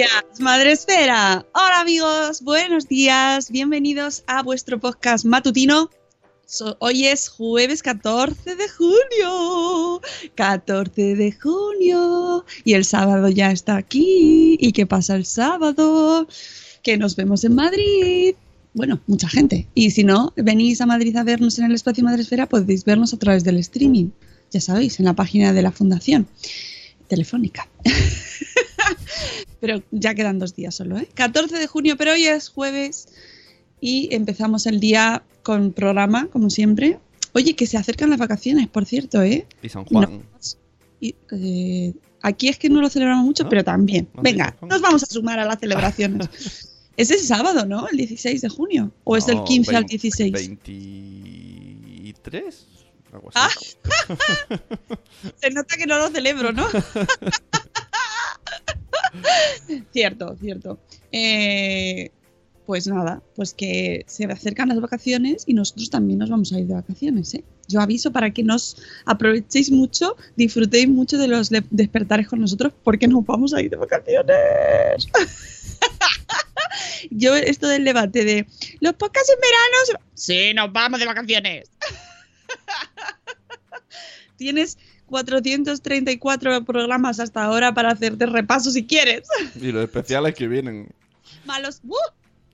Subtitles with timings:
[0.00, 1.44] Días, Madre Esfera.
[1.52, 5.90] Hola amigos, buenos días, bienvenidos a vuestro podcast matutino.
[6.78, 10.00] Hoy es jueves 14 de junio,
[10.36, 14.56] 14 de junio, y el sábado ya está aquí.
[14.58, 16.26] ¿Y qué pasa el sábado?
[16.82, 18.36] Que nos vemos en Madrid.
[18.72, 19.68] Bueno, mucha gente.
[19.74, 23.12] Y si no, venís a Madrid a vernos en el espacio Madre Esfera, podéis vernos
[23.12, 24.08] a través del streaming.
[24.50, 26.26] Ya sabéis, en la página de la Fundación
[27.06, 27.68] Telefónica.
[29.60, 31.08] pero ya quedan dos días solo, ¿eh?
[31.14, 33.08] 14 de junio, pero hoy es jueves
[33.80, 36.98] y empezamos el día con programa, como siempre.
[37.32, 39.46] Oye, que se acercan las vacaciones, por cierto, ¿eh?
[39.62, 40.24] Y San Juan.
[41.00, 44.08] Y, eh, aquí es que no lo celebramos mucho, pero también.
[44.14, 44.22] ¿No?
[44.22, 46.28] Venga, nos vamos a sumar a las celebraciones.
[46.96, 47.86] es el sábado, ¿no?
[47.88, 48.90] El 16 de junio.
[49.04, 50.32] ¿O es del No, 15 al 20 16?
[50.32, 52.66] 23.
[53.12, 53.38] Algo así.
[53.38, 53.50] Ah.
[55.40, 56.66] Se nota que no lo celebro, ¿no?
[59.92, 60.78] cierto, cierto.
[61.12, 62.10] Eh,
[62.66, 66.66] pues nada, pues que se acercan las vacaciones y nosotros también nos vamos a ir
[66.66, 67.42] de vacaciones, ¿eh?
[67.66, 68.76] Yo aviso para que nos
[69.06, 73.76] aprovechéis mucho, disfrutéis mucho de los despertares con nosotros porque nos vamos a ir de
[73.76, 75.08] vacaciones.
[77.10, 78.46] Yo esto del debate de
[78.80, 80.00] los podcasts en verano...
[80.14, 81.70] Sí, nos vamos de vacaciones.
[84.36, 84.78] Tienes
[85.10, 89.28] 434 programas hasta ahora para hacerte repaso si quieres.
[89.56, 90.88] Y los especiales que vienen.
[91.44, 91.80] Malos.
[91.84, 91.96] ¡Uh!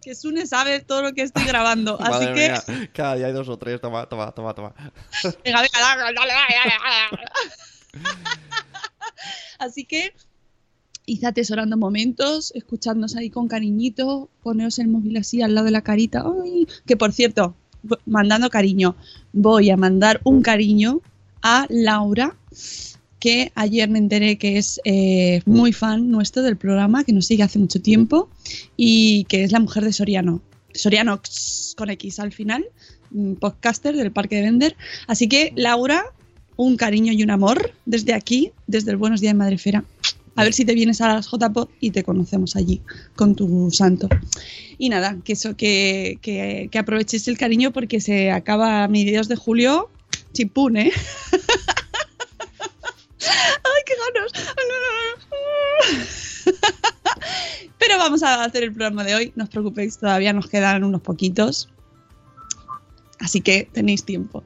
[0.03, 1.99] Que Sune sabe todo lo que estoy grabando.
[2.01, 2.89] Así que.
[2.93, 3.81] cada día hay dos o tres.
[3.81, 4.75] Toma, toma, toma, toma.
[5.45, 6.73] Venga, venga, dale, dale, dale.
[9.59, 10.13] Así que.
[11.09, 15.83] Id atesorando momentos, escuchándonos ahí con cariñito, poneos el móvil así al lado de la
[15.83, 16.25] carita.
[16.43, 17.55] Ay, que por cierto,
[18.07, 18.97] mandando cariño,
[19.33, 21.03] voy a mandar un cariño
[21.43, 22.37] a Laura,
[23.21, 27.43] que ayer me enteré que es eh, muy fan nuestro del programa, que nos sigue
[27.43, 28.29] hace mucho tiempo
[28.77, 30.43] y que es la mujer de Soriano.
[30.75, 31.21] Soriano
[31.77, 32.67] con X al final,
[33.41, 34.77] podcaster del Parque de Vender.
[35.07, 36.05] Así que, Laura,
[36.57, 39.85] un cariño y un amor desde aquí, desde el Buenos Días Madrefera.
[40.35, 42.83] A ver si te vienes a las JPod y te conocemos allí
[43.15, 44.09] con tu santo.
[44.77, 49.89] Y nada, que eso, que, que, el cariño porque se acaba a mediados de julio.
[50.37, 50.93] Chipún, ¿eh?
[53.21, 54.33] ¡Ay, qué ganas!
[57.79, 59.33] Pero vamos a hacer el programa de hoy.
[59.37, 61.69] No os preocupéis, todavía nos quedan unos poquitos.
[63.21, 64.45] Así que tenéis tiempo.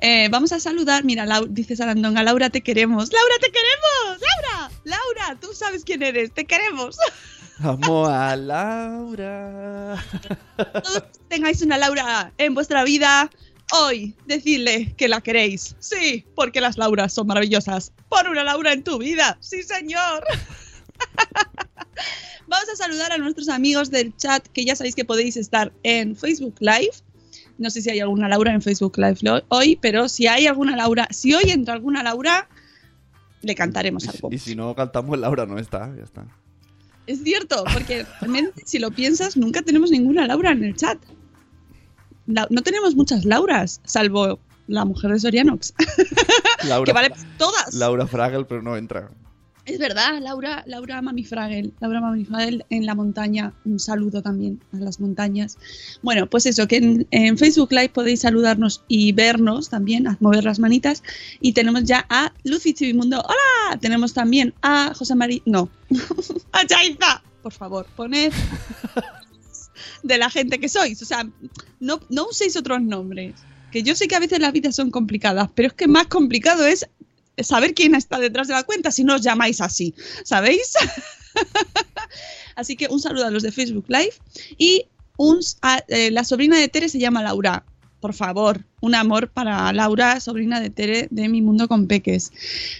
[0.00, 1.04] Eh, vamos a saludar.
[1.04, 3.10] Mira, Lau- dice Sarandonga, Laura, te queremos.
[3.12, 4.20] ¡Laura, te queremos!
[4.20, 4.70] ¡Laura!
[4.84, 5.36] ¡Laura!
[5.40, 6.32] Tú sabes quién eres.
[6.32, 6.98] Te queremos.
[7.62, 10.02] Amo a Laura.
[10.82, 13.30] Todos tengáis una Laura en vuestra vida.
[13.72, 15.76] Hoy, decidle que la queréis.
[15.78, 17.92] Sí, porque las Lauras son maravillosas.
[18.08, 19.38] Pon una Laura en tu vida.
[19.40, 20.24] Sí, señor.
[22.48, 26.16] Vamos a saludar a nuestros amigos del chat, que ya sabéis que podéis estar en
[26.16, 26.90] Facebook Live.
[27.58, 29.18] No sé si hay alguna Laura en Facebook Live
[29.48, 32.48] hoy, pero si hay alguna Laura, si hoy entra alguna Laura,
[33.42, 34.30] le cantaremos algo.
[34.32, 35.94] Y si no cantamos, Laura no está.
[35.96, 36.26] Ya está.
[37.06, 40.98] Es cierto, porque realmente, si lo piensas, nunca tenemos ninguna Laura en el chat.
[42.30, 45.74] No tenemos muchas Lauras, salvo la mujer de Sorianox,
[46.68, 47.74] Laura, que vale todas.
[47.74, 49.10] Laura Fragel, pero no entra.
[49.66, 53.52] Es verdad, Laura, Laura Mamifragel, Laura Mamifragel en la montaña.
[53.64, 55.58] Un saludo también a las montañas.
[56.02, 60.44] Bueno, pues eso, que en, en Facebook Live podéis saludarnos y vernos también, a mover
[60.44, 61.02] las manitas.
[61.40, 63.20] Y tenemos ya a Lucy Chivimundo.
[63.20, 63.78] ¡Hola!
[63.80, 65.40] Tenemos también a José María.
[65.44, 65.68] No,
[66.52, 67.22] a Chaiza.
[67.42, 68.32] Por favor, poned
[70.02, 71.00] de la gente que sois.
[71.02, 71.26] O sea,
[71.78, 73.34] no, no uséis otros nombres.
[73.72, 76.66] Que yo sé que a veces las vidas son complicadas, pero es que más complicado
[76.66, 76.86] es
[77.38, 79.94] saber quién está detrás de la cuenta si no os llamáis así,
[80.24, 80.74] ¿sabéis?
[82.56, 84.14] así que un saludo a los de Facebook Live
[84.58, 84.86] y
[85.16, 85.40] un,
[85.88, 87.64] eh, la sobrina de Tere se llama Laura.
[88.00, 92.32] Por favor, un amor para Laura, sobrina de Tere de Mi Mundo con Peques.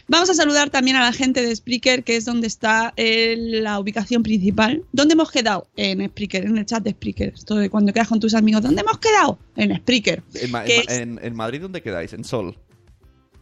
[0.08, 4.22] Vamos a saludar también a la gente de Spreaker, que es donde está la ubicación
[4.22, 4.82] principal.
[4.92, 5.66] ¿Dónde hemos quedado?
[5.76, 7.34] En Spreaker, en el chat de Spreaker.
[7.34, 8.62] Esto de cuando quedas con tus amigos.
[8.62, 9.38] ¿Dónde hemos quedado?
[9.56, 10.22] En Spreaker.
[10.50, 12.12] Ma- en- en Madrid, ¿dónde quedáis?
[12.14, 12.56] En Sol.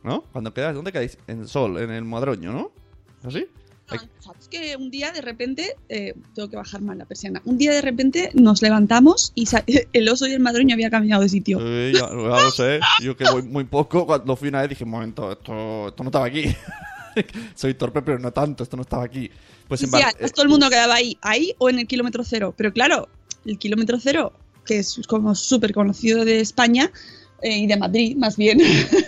[0.02, 0.22] ¿No?
[0.32, 1.18] Cuando quedáis, ¿dónde quedáis?
[1.26, 2.72] En Sol, en el Madroño, ¿no?
[3.24, 3.46] ¿Así?
[4.20, 7.72] ¿Sabes que un día de repente, eh, tengo que bajar más la persiana, un día
[7.72, 9.46] de repente nos levantamos y
[9.92, 11.58] el oso y el madroño había cambiado de sitio.
[11.58, 12.80] Sí, ya, ya lo sé.
[13.02, 16.08] Yo que voy muy poco, cuando fui una vez dije, un momento, esto, esto no
[16.08, 16.44] estaba aquí.
[17.54, 19.30] Soy torpe, pero no tanto, esto no estaba aquí.
[19.66, 22.22] Pues en sí, Bar- además todo el mundo quedaba ahí, ahí o en el kilómetro
[22.24, 22.54] cero.
[22.56, 23.08] Pero claro,
[23.44, 24.32] el kilómetro cero,
[24.64, 26.92] que es como súper conocido de España
[27.42, 28.58] eh, y de Madrid, más bien.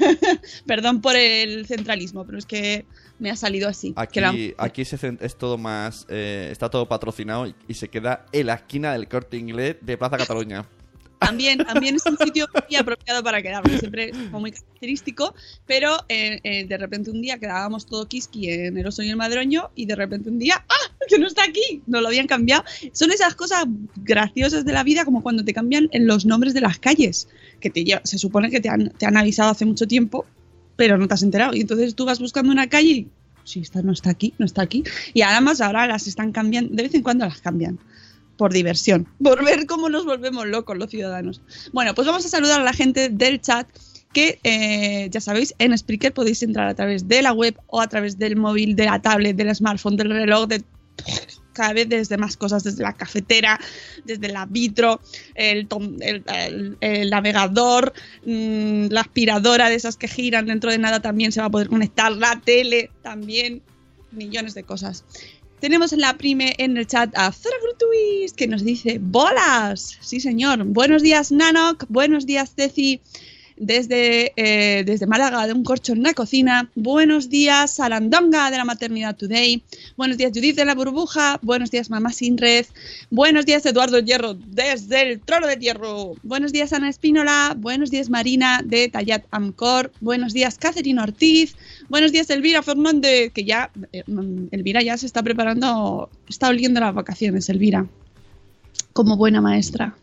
[0.66, 2.84] Perdón por el centralismo, pero es que
[3.18, 3.92] me ha salido así.
[3.96, 6.06] Aquí, la- aquí se es todo más.
[6.08, 9.98] eh, está todo patrocinado y, y se queda en la esquina del corte inglés de
[9.98, 10.64] Plaza Cataluña.
[11.20, 15.34] También, también es un sitio muy apropiado para quedar, porque siempre como muy característico,
[15.67, 19.17] pero eh, eh, de repente un día quedábamos todo kiski en el oso y el
[19.17, 20.94] madroño y de repente un día, ¡ah!
[21.06, 22.64] que no está aquí, no lo habían cambiado.
[22.93, 26.62] Son esas cosas graciosas de la vida como cuando te cambian en los nombres de
[26.62, 27.28] las calles,
[27.61, 30.25] que te se supone que te han, te han avisado hace mucho tiempo,
[30.76, 31.55] pero no te has enterado.
[31.55, 33.08] Y entonces tú vas buscando una calle y,
[33.44, 34.84] sí, esta no está aquí, no está aquí.
[35.12, 37.78] Y además ahora las están cambiando, de vez en cuando las cambian
[38.40, 41.42] por diversión, por ver cómo nos volvemos locos los ciudadanos.
[41.75, 43.69] Bueno, pues vamos a saludar a la gente del chat
[44.14, 47.87] que eh, ya sabéis, en Spreaker podéis entrar a través de la web o a
[47.87, 50.62] través del móvil, de la tablet, del smartphone, del reloj, de
[51.52, 53.60] cada vez desde más cosas, desde la cafetera,
[54.06, 55.02] desde la vitro,
[55.34, 57.92] el, tom- el- navegador,
[58.25, 61.69] mm, la aspiradora de esas que giran, dentro de nada también se va a poder
[61.69, 63.60] conectar, la tele también,
[64.12, 65.04] millones de cosas.
[65.60, 69.98] Tenemos en la prime en el chat a Zora Grutuis que nos dice ¡Bolas!
[70.00, 70.64] Sí, señor.
[70.64, 71.84] Buenos días, Nanok.
[71.90, 73.02] Buenos días, Ceci.
[73.58, 76.70] Desde, eh, desde Málaga, de un corcho en la cocina.
[76.76, 79.62] Buenos días, Sarandonga de la Maternidad Today.
[79.98, 81.38] Buenos días, Judith de la Burbuja.
[81.42, 82.64] Buenos días, Mamá Sin Red.
[83.10, 86.14] Buenos días, Eduardo Hierro, desde el Trono de Hierro.
[86.22, 87.54] Buenos días, Ana Espínola.
[87.54, 89.92] Buenos días, Marina de Tallat Amcor.
[90.00, 91.54] Buenos días, Catherine Ortiz.
[91.90, 96.78] Buenos días, Elvira Fernández, que ya, eh, mm, Elvira ya se está preparando, está oliendo
[96.78, 97.84] las vacaciones, Elvira,
[98.92, 99.96] como buena maestra.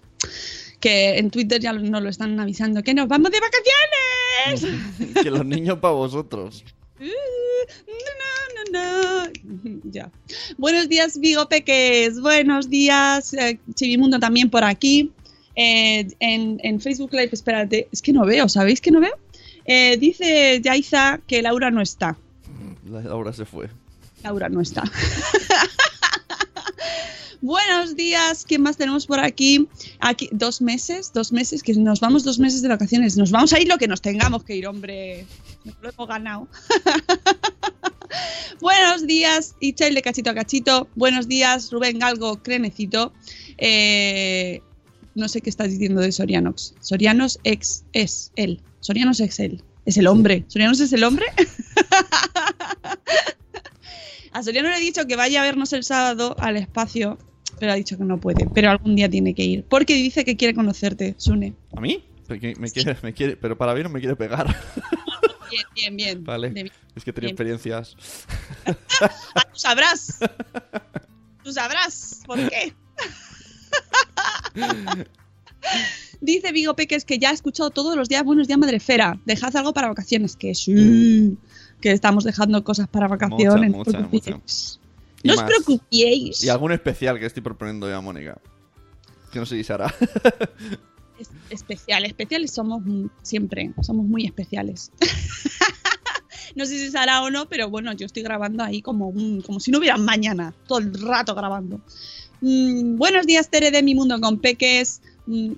[0.81, 5.13] Que en Twitter ya nos lo están avisando, que nos vamos de vacaciones.
[5.23, 6.65] que los niños para vosotros.
[6.99, 9.81] No, no, no.
[9.85, 10.11] Ya.
[10.57, 12.19] Buenos días, Vigo Peques.
[12.19, 15.13] Buenos días, eh, Chivimundo también por aquí.
[15.55, 19.17] Eh, en, en Facebook Live, espérate, es que no veo, ¿sabéis que no veo?
[19.67, 22.17] Eh, dice Yaiza que Laura no está.
[22.89, 23.69] La Laura se fue.
[24.23, 24.83] Laura no está.
[27.41, 29.67] Buenos días, ¿quién más tenemos por aquí?
[29.99, 33.15] Aquí, dos meses, dos meses, que nos vamos dos meses de vacaciones.
[33.15, 35.27] Nos vamos a ir lo que nos tengamos que ir, hombre.
[35.63, 36.47] Nos lo hemos ganado.
[38.61, 40.87] Buenos días, Ichel de Cachito a Cachito.
[40.95, 43.13] Buenos días, Rubén Galgo, Crenecito.
[43.59, 44.61] Eh,
[45.13, 46.73] no sé qué estás diciendo de Sorianox.
[46.79, 48.61] Sorianos ex es él.
[48.79, 49.63] Sorianos ex él.
[49.87, 50.43] Es el hombre.
[50.47, 51.25] ¿Sorianos es el hombre?
[54.33, 57.17] A Soriano le he dicho que vaya a vernos el sábado al espacio,
[57.57, 58.47] pero ha dicho que no puede.
[58.53, 59.63] Pero algún día tiene que ir.
[59.63, 61.55] Porque dice que quiere conocerte, Sune.
[61.75, 62.03] ¿A mí?
[62.27, 64.45] Porque me quiere, me quiere, pero para mí no me quiere pegar.
[65.49, 66.23] Bien, bien, bien.
[66.25, 66.71] Vale.
[66.93, 67.33] Es que tenía Bien.
[67.33, 67.95] experiencias.
[68.65, 69.15] Ah,
[69.53, 70.19] tú sabrás.
[71.45, 72.73] Tú sabrás por qué.
[76.19, 79.19] Dice Vigo Peques que ya ha escuchado todos los días Buenos días, Madrefera.
[79.25, 80.35] Dejad algo para vacaciones.
[80.35, 81.37] Que sí.
[81.81, 83.71] Que estamos dejando cosas para vacaciones.
[83.71, 84.79] no os mucha, preocupéis.
[85.23, 85.47] Y No os más.
[85.49, 86.43] preocupéis.
[86.43, 88.39] Y algún especial que estoy proponiendo ya, Mónica.
[89.31, 89.93] Que no sé si se hará.
[91.19, 94.91] Es- especial, especiales somos mm, siempre, somos muy especiales.
[96.55, 99.11] no sé si se hará o no, pero bueno, yo estoy grabando ahí como,
[99.43, 101.81] como si no hubiera mañana, todo el rato grabando.
[102.41, 105.01] Mm, buenos días, Tere de Mi Mundo con Peques.
[105.25, 105.53] Mm,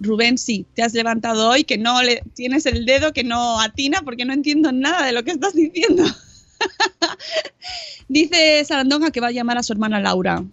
[0.00, 4.02] Rubén, sí, te has levantado hoy, que no le tienes el dedo que no atina
[4.02, 6.04] porque no entiendo nada de lo que estás diciendo.
[8.08, 10.44] Dice Sarandonga que va a llamar a su hermana Laura.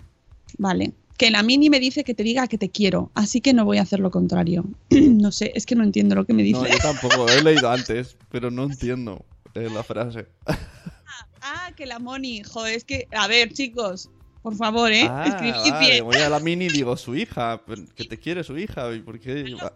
[0.58, 0.94] Vale.
[1.18, 3.78] Que la Mini me dice que te diga que te quiero, así que no voy
[3.78, 4.66] a hacer lo contrario.
[4.90, 6.60] no sé, es que no entiendo lo que me dice.
[6.60, 7.30] No, yo tampoco.
[7.30, 10.28] He leído antes, pero no entiendo eh, la frase.
[11.42, 14.10] ah, que la Moni, joder, es que, a ver, chicos,
[14.46, 15.08] por favor, ¿eh?
[15.10, 16.04] Ah, Escribid vale, bien.
[16.06, 17.60] Voy a la mini y digo su hija.
[17.96, 18.94] Que te quiere su hija.
[18.94, 19.44] ¿Y por qué?
[19.56, 19.74] Va-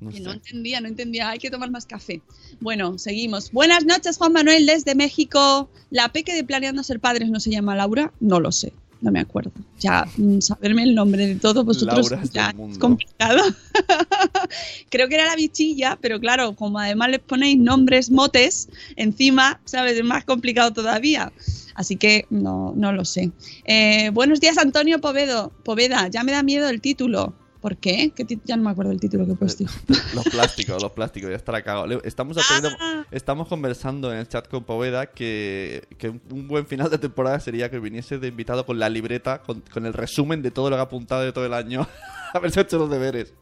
[0.00, 1.30] No no entendía, no entendía.
[1.30, 2.20] Hay que tomar más café.
[2.58, 3.52] Bueno, seguimos.
[3.52, 5.70] Buenas noches, Juan Manuel, desde México.
[5.90, 8.12] ¿La peque de Planeando Ser Padres no se llama Laura?
[8.18, 8.72] No lo sé.
[9.02, 9.52] No me acuerdo.
[9.78, 13.40] Ya, mm, saberme el nombre de todos vosotros Laura ya es complicado.
[14.90, 19.96] Creo que era la bichilla, pero claro, como además les ponéis nombres motes encima, ¿sabes?
[19.96, 21.32] Es más complicado todavía.
[21.80, 23.30] Así que no, no lo sé.
[23.64, 25.50] Eh, buenos días, Antonio Povedo.
[25.64, 27.32] Poveda, ya me da miedo el título.
[27.62, 28.12] ¿Por qué?
[28.14, 29.64] ¿Qué ya no me acuerdo el título que he puesto.
[30.14, 32.02] Los plásticos, los plásticos, ya estará cagado.
[32.04, 33.04] Estamos, Ah.
[33.10, 37.40] estamos conversando en el chat con Poveda que, que un- un buen final de temporada
[37.40, 40.76] sería que viniese de invitado con la libreta, con, con el resumen de todo lo
[40.76, 41.86] que ha apuntado de todo el año.
[42.34, 43.32] Haberse hecho los deberes.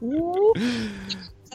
[0.00, 0.52] Uh,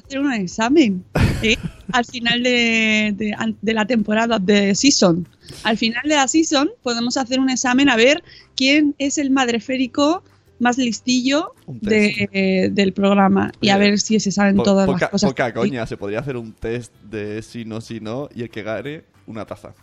[0.03, 1.03] hacer un examen
[1.43, 1.57] ¿eh?
[1.91, 5.27] al final de, de- de la temporada de season.
[5.63, 8.24] Al final de la season podemos hacer un examen a ver
[8.55, 10.24] quién es el madreférico
[10.60, 15.00] más listillo de- eh, del programa y a ver si se saben Po- todas poca,
[15.05, 15.29] las cosas.
[15.31, 18.62] poca coña, se podría hacer un test de si no, si no, y el que
[18.62, 19.74] gane, una taza.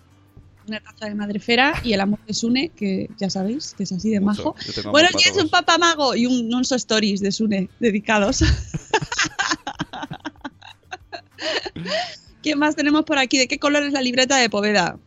[0.68, 4.10] Una taza de madrefera y el amor de Sune, que ya sabéis que es así
[4.10, 4.54] de Mucho.
[4.54, 4.90] majo.
[4.90, 8.44] Buenos días, un papamago y un, unos stories de Sune dedicados.
[12.42, 13.38] ¿Qué más tenemos por aquí?
[13.38, 14.98] ¿De qué color es la libreta de Poveda?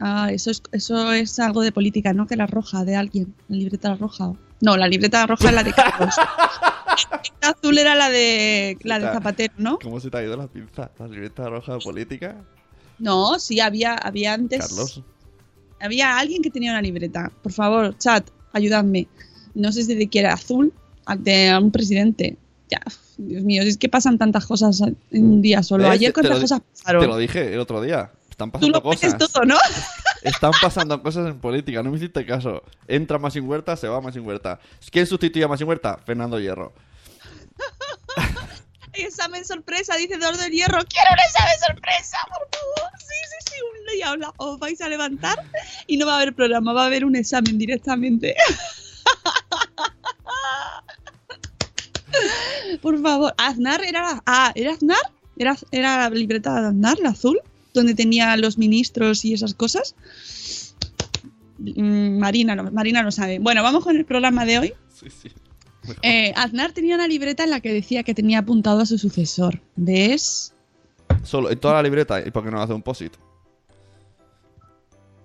[0.00, 2.26] Ah, eso es, eso es algo de política, ¿no?
[2.26, 3.34] Que la roja de alguien.
[3.48, 4.32] La libreta roja.
[4.60, 6.14] No, la libreta roja es la de Carlos.
[7.10, 9.78] la libreta azul era la de, la de Zapatero, ¿no?
[9.78, 10.90] ¿Cómo se te ha ido la pinza?
[10.98, 12.36] ¿La libreta roja de política?
[12.98, 14.66] No, sí, había, había antes.
[14.66, 15.02] Carlos.
[15.80, 17.30] Había alguien que tenía una libreta.
[17.42, 19.06] Por favor, chat, ayudadme.
[19.54, 20.72] No sé si de quién era azul,
[21.18, 22.36] de un presidente.
[22.68, 22.80] Ya,
[23.16, 25.88] Dios mío, es que pasan tantas cosas en un día solo.
[25.88, 27.06] Ayer Te cuántas cosas Te pasaron.
[27.06, 28.10] lo dije el otro día.
[28.38, 29.18] Están Tú pasando lo cosas.
[29.18, 29.56] todo, ¿no?
[30.22, 32.62] Están pasando cosas en política, no me hiciste caso.
[32.86, 34.60] Entra más sin huerta, se va más sin huerta.
[34.92, 35.98] ¿Quién sustituye a más sin huerta?
[36.06, 36.72] Fernando Hierro.
[38.92, 40.78] Examen sorpresa, dice Eduardo del Hierro.
[40.84, 42.92] ¡Quiero un examen sorpresa, por favor!
[43.00, 45.44] Sí, sí, sí, un día os la- os vais a levantar
[45.88, 48.36] y no va a haber programa, va a haber un examen directamente.
[52.82, 54.96] Por favor, Aznar era la- ah, ¿era Aznar?
[55.36, 57.40] ¿Era, era la libreta de Aznar, la azul,
[57.78, 59.94] donde tenía los ministros y esas cosas.
[61.58, 63.38] Mm, Marina, lo- Marina lo sabe.
[63.38, 64.72] Bueno, vamos con el programa de hoy.
[64.92, 65.30] Sí, sí.
[66.02, 69.60] Eh, Aznar tenía una libreta en la que decía que tenía apuntado a su sucesor.
[69.76, 70.52] ¿Ves?
[71.22, 72.20] Solo, en toda la libreta.
[72.26, 73.14] ¿Y por qué no hace un posit?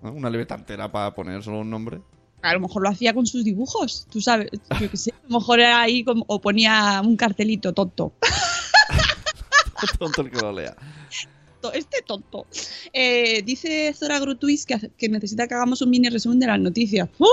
[0.01, 0.11] ¿No?
[0.13, 1.99] Una libreta entera para poner solo un nombre.
[2.41, 4.49] A lo mejor lo hacía con sus dibujos, tú sabes,
[4.81, 8.11] yo qué sé, a lo mejor era ahí como, o ponía un cartelito tonto.
[9.97, 10.75] Tonto el que lo lea.
[11.71, 12.45] Este tonto.
[12.91, 17.07] Eh, dice Zora Grutuis que, necesita que hagamos un mini resumen de las noticias.
[17.19, 17.25] ¡Uh!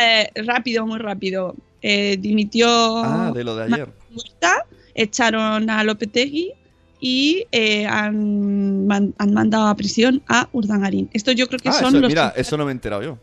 [0.00, 1.54] Eh, rápido, muy rápido.
[1.82, 3.88] Eh, dimitió Ah, de lo de ayer.
[4.14, 6.52] Huerta, echaron a Lopetegui
[7.00, 7.44] y
[7.88, 11.10] han, man- han mandado a prisión a Urdangarín.
[11.12, 12.08] Esto yo creo que Ah, son eso, los.
[12.08, 13.18] mira, eso no me he enterado yo.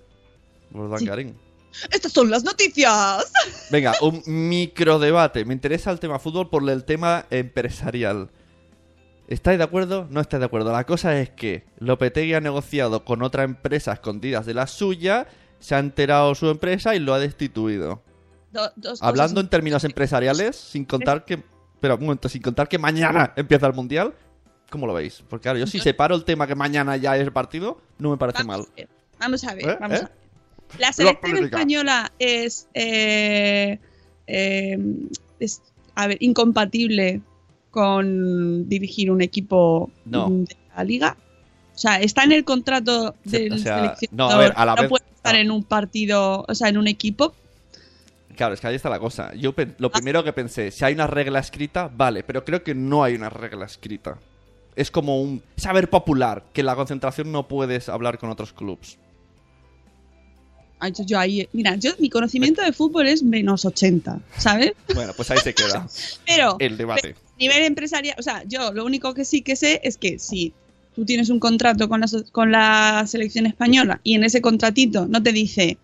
[0.71, 1.35] Por Dangarín.
[1.89, 3.31] Estas son las noticias.
[3.71, 5.45] Venga, un microdebate.
[5.45, 8.29] Me interesa el tema fútbol por el tema empresarial.
[9.31, 10.07] ¿Estáis de acuerdo?
[10.09, 10.71] No estáis de acuerdo.
[10.71, 15.25] La cosa es que Lopetegui ha negociado con otra empresa escondidas de la suya,
[15.59, 18.01] se ha enterado su empresa y lo ha destituido.
[18.51, 19.07] Do- dos cosas.
[19.07, 21.41] Hablando en términos empresariales, sin contar que...
[21.79, 24.13] Pero un momento, sin contar que mañana empieza el Mundial,
[24.69, 25.23] ¿cómo lo veis?
[25.29, 28.17] Porque claro, yo si separo el tema que mañana ya es el partido, no me
[28.17, 28.65] parece mal.
[28.67, 29.77] Vamos a ver, Vamos a ver, ¿Eh?
[29.79, 30.01] vamos ¿Eh?
[30.01, 30.11] a ver.
[30.79, 33.79] La selección española es, eh,
[34.27, 35.61] es,
[35.95, 37.21] a ver, incompatible
[37.71, 40.29] con dirigir un equipo No.
[40.29, 41.17] de la liga.
[41.73, 44.11] O sea, está en el contrato del o sea, seleccionador.
[44.11, 45.39] no, a ver, a la vez- puede estar no.
[45.39, 47.33] en un partido, o sea, en un equipo.
[48.35, 49.33] Claro, es que ahí está la cosa.
[49.35, 53.03] Yo lo primero que pensé, si hay una regla escrita, vale, pero creo que no
[53.03, 54.17] hay una regla escrita.
[54.75, 58.97] Es como un saber popular, que en la concentración no puedes hablar con otros clubs.
[60.89, 64.73] Yo- ahí, mira, yo mi conocimiento de fútbol es menos 80, ¿sabes?
[64.95, 65.87] Bueno, pues ahí se queda
[66.25, 67.15] Pero el debate.
[67.39, 70.53] nivel empresarial, o sea, yo lo único que sí que sé es que si
[70.95, 75.21] tú tienes un contrato con la, con la selección española y en ese contratito no
[75.23, 75.77] te dice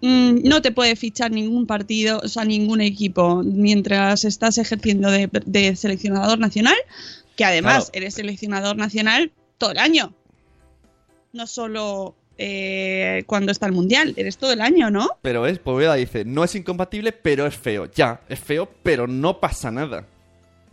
[0.00, 5.28] mm, no te puede fichar ningún partido, o sea, ningún equipo mientras estás ejerciendo de,
[5.46, 6.76] de seleccionador nacional,
[7.36, 7.90] que además Claro.
[7.94, 10.12] eres seleccionador nacional todo el año.
[11.32, 15.08] no solo eh, cuando está el mundial, eres todo el año, ¿no?
[15.22, 17.90] Pero es, Poveda dice, no es incompatible, pero es feo.
[17.94, 20.04] Ya, es feo, pero no pasa nada.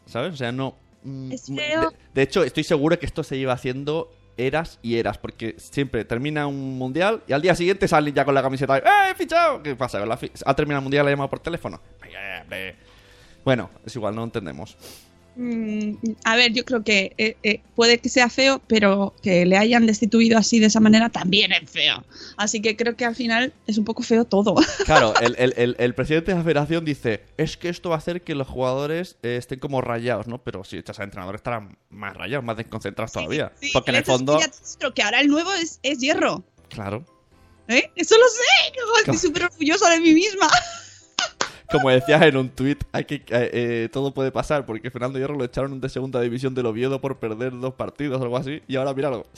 [0.05, 0.33] ¿Sabes?
[0.33, 0.75] O sea, no...
[1.03, 1.89] mm, Es mm, feo.
[1.91, 6.03] De, de hecho, estoy seguro que esto se lleva haciendo eras y eras, porque siempre
[6.05, 8.77] termina un mundial y al día siguiente salen ya con la camiseta.
[8.77, 9.61] ¡Eh, he fichado!
[9.61, 10.03] ¿Qué pasa?
[10.05, 11.79] ¿La ¿Ha terminado el mundial y ha llamado por teléfono?
[13.43, 14.75] Bueno, es igual, no entendemos.
[15.35, 15.93] Mm,
[16.25, 19.85] a ver, yo creo que eh, eh, puede que sea feo, pero que le hayan
[19.85, 22.03] destituido así de esa manera también es feo.
[22.35, 24.55] Así que creo que al final es un poco feo todo.
[24.85, 27.97] Claro, el, el- el- el presidente de la federación dice, es que esto va a
[27.99, 30.43] hacer que los jugadores eh, estén como rayados, ¿no?
[30.43, 33.53] Pero si echas al entrenador estarán más rayados, más desconcentrados todavía.
[33.61, 34.37] Sí, Porque en el fondo,
[34.79, 36.43] creo que ahora el nuevo es, es hierro.
[36.69, 37.05] claro,
[37.69, 37.89] ¿eh?
[37.95, 38.99] Eso lo sé.
[38.99, 40.49] Estoy súper orgullosa de mí misma.
[41.71, 45.35] como decías en un tuit, hay que, eh, eh, todo puede pasar, porque Fernando Hierro
[45.35, 48.75] lo echaron de segunda división del Oviedo por perder dos partidos o algo así, y
[48.75, 49.25] ahora míralo.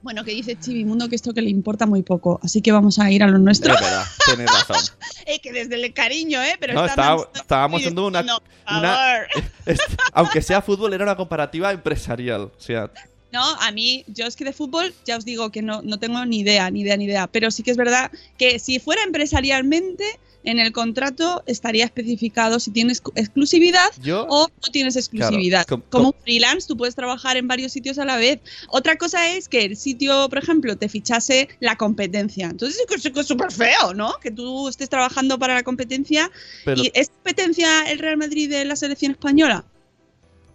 [0.00, 3.10] Bueno, que dice Chivimundo que esto que le importa muy poco, así que vamos a
[3.10, 3.74] ir a lo nuestro.
[3.74, 4.76] Es verdad, tienes razón.
[5.42, 6.54] Que desde el cariño, ¿eh?
[6.58, 9.26] Pero No, está estaba- dando- estábamos haciendo una- No, por una- favor.
[9.66, 9.80] Es-
[10.12, 12.42] aunque sea fútbol, era una comparativa empresarial.
[12.42, 12.90] O sea,
[13.32, 16.24] No, a mí, yo es que de fútbol ya os digo que no, no tengo
[16.24, 17.26] ni idea, ni idea, ni idea.
[17.26, 20.04] Pero sí que es verdad que si fuera empresarialmente,
[20.44, 25.66] en el contrato estaría especificado si tienes exclusividad Yo- o no tienes exclusividad.
[25.66, 28.40] Claro, com- Como un freelance, tú puedes trabajar en varios sitios a la vez.
[28.68, 32.46] Otra cosa es que el sitio, por ejemplo, te fichase la competencia.
[32.46, 34.14] Entonces es súper feo, ¿no?
[34.22, 36.30] Que tú estés trabajando para la competencia.
[36.64, 39.64] Pero- ¿Y es competencia el Real Madrid de la selección española?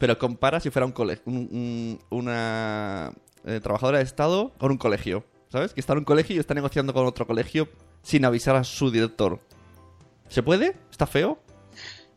[0.04, 1.24] Pero compara si fuera un colegio,
[2.10, 3.14] una
[3.46, 5.24] eh, trabajadora de Estado con un colegio.
[5.48, 5.74] ¿Sabes?
[5.74, 7.70] Que está en un colegio y está negociando con otro colegio
[8.02, 9.40] sin avisar a su director.
[10.28, 10.76] ¿Se puede?
[10.92, 11.42] ¿Está feo?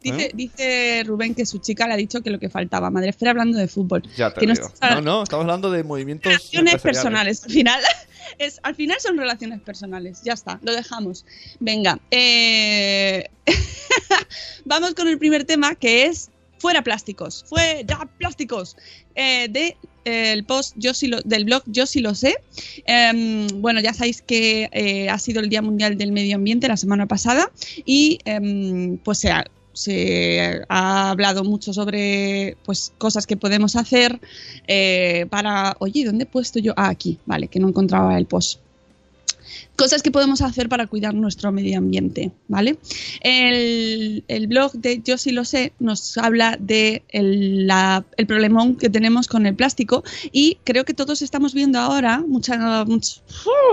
[0.02, 0.30] Dice, ¿Eh?
[0.34, 2.90] dice Rubén que su chica le ha dicho que lo que faltaba.
[2.90, 4.02] Madre Esfera hablando de fútbol.
[4.16, 4.68] Ya te que no digo.
[4.80, 7.44] No, no, estamos hablando de movimientos relaciones personales.
[7.44, 7.80] Al final,
[8.38, 10.22] es, al final son relaciones personales.
[10.24, 11.24] Ya está, lo dejamos.
[11.60, 12.00] Venga.
[12.10, 13.30] eh,
[14.64, 17.44] Vamos con el primer tema que es fuera plásticos.
[17.48, 18.76] Fuera plásticos.
[19.14, 22.36] Eh, de eh, el post yo sí lo, del blog Yo sí lo sé.
[22.86, 26.76] Em, bueno, ya sabéis que eh, ha sido el Día Mundial del Medio Ambiente la
[26.76, 27.50] semana pasada
[27.84, 34.20] y em, pues se ha, se ha hablado mucho sobre pues cosas que podemos hacer
[35.30, 35.76] para...
[35.80, 36.72] Oye, ¿dónde he puesto yo?
[36.76, 38.60] Ah, aquí, vale, que no encontraba el post.
[39.76, 42.78] Cosas que podemos hacer para cuidar nuestro medio ambiente, ¿vale?
[43.20, 48.88] El, blog de Yo sí lo sé nos habla de el, la- el problemón que
[48.88, 53.20] tenemos con el plástico y creo que todos estamos viendo ahora mucha, mucho,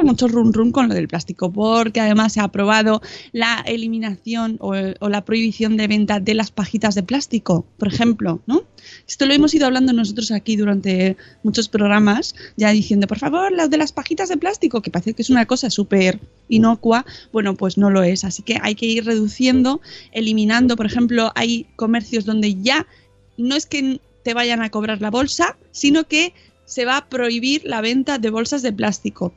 [0.03, 4.73] mucho run run con lo del plástico porque además se ha aprobado la eliminación o,
[4.99, 8.63] o la prohibición de venta de las pajitas de plástico, por ejemplo, ¿no?
[9.07, 13.69] Esto lo hemos ido hablando nosotros aquí durante muchos programas, ya diciendo, por favor, las
[13.69, 15.92] de las pajitas de plástico, que parece que es una cosa súper
[16.49, 18.23] inocua, bueno, pues no lo es.
[18.23, 22.85] Así que hay que ir reduciendo, eliminando, por ejemplo, hay comercios donde ya
[23.37, 26.33] no es que te vayan a cobrar la bolsa, sino que
[26.65, 29.33] se va a prohibir la venta de bolsas de plástico.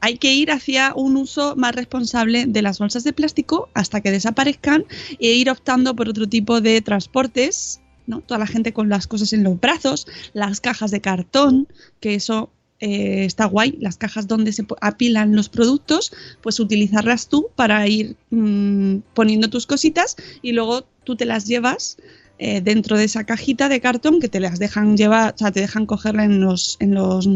[0.00, 4.12] Hay que ir hacia un uso más responsable de las bolsas de plástico hasta que
[4.12, 4.84] desaparezcan
[5.18, 8.22] e ir optando por otro tipo de transportes ¿no?
[8.22, 11.68] Toda la gente con las cosas en los brazos, las cajas de cartón,
[12.00, 16.12] que eso eh, está guay, las cajas donde se apilan los productos,
[16.42, 21.96] pues utilizarlas tú para ir mm, poniendo tus cositas y luego tú te las llevas
[22.38, 25.60] eh, dentro de esa cajita de cartón que te las dejan llevar, o sea, te
[25.60, 27.28] dejan cogerla en los, en los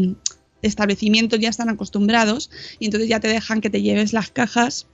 [0.61, 4.87] establecimientos, ya están acostumbrados y entonces ya te dejan que te lleves las cajas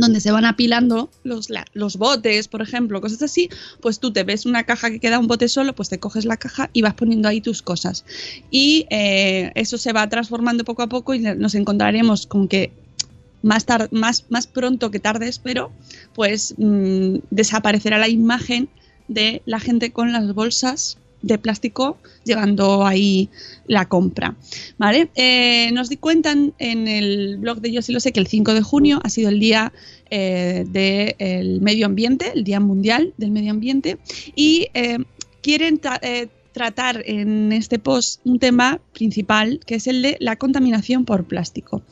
[0.00, 3.48] donde se van apilando los, los botes, por ejemplo, cosas así,
[3.80, 6.36] pues tú te ves una caja que queda un bote solo, pues te coges la
[6.36, 8.04] caja y vas poniendo ahí tus cosas.
[8.50, 12.72] Y eh, eso se va transformando poco a poco y nos encontraremos con que
[13.42, 15.72] más, más, más pronto que tarde, espero,
[16.14, 18.68] pues mm, desaparecerá la imagen
[19.08, 23.28] de la gente con las bolsas de plástico llevando ahí
[23.66, 24.36] la compra.
[24.78, 25.10] ¿Vale?
[25.14, 28.54] Eh, nos di cuentan en el blog de Yo sí lo sé que el 5
[28.54, 29.72] de junio ha sido el día
[30.10, 33.98] eh, del medio ambiente, el Día Mundial del Medio Ambiente,
[34.34, 34.98] y eh,
[35.42, 36.00] quieren tra-
[36.52, 41.82] tratar en este post un tema principal que es el de la contaminación por plástico.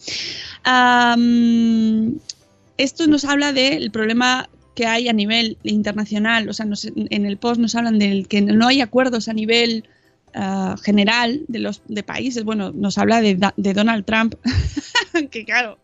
[2.79, 7.61] Esto nos habla del problema que hay a nivel internacional, o sea, en el post
[7.61, 9.89] nos hablan del que no hay acuerdos a nivel
[10.35, 12.45] ah, general de los de países.
[12.45, 13.37] Bueno, nos habla de
[13.75, 14.35] Donald Trump,
[15.31, 15.79] que claro,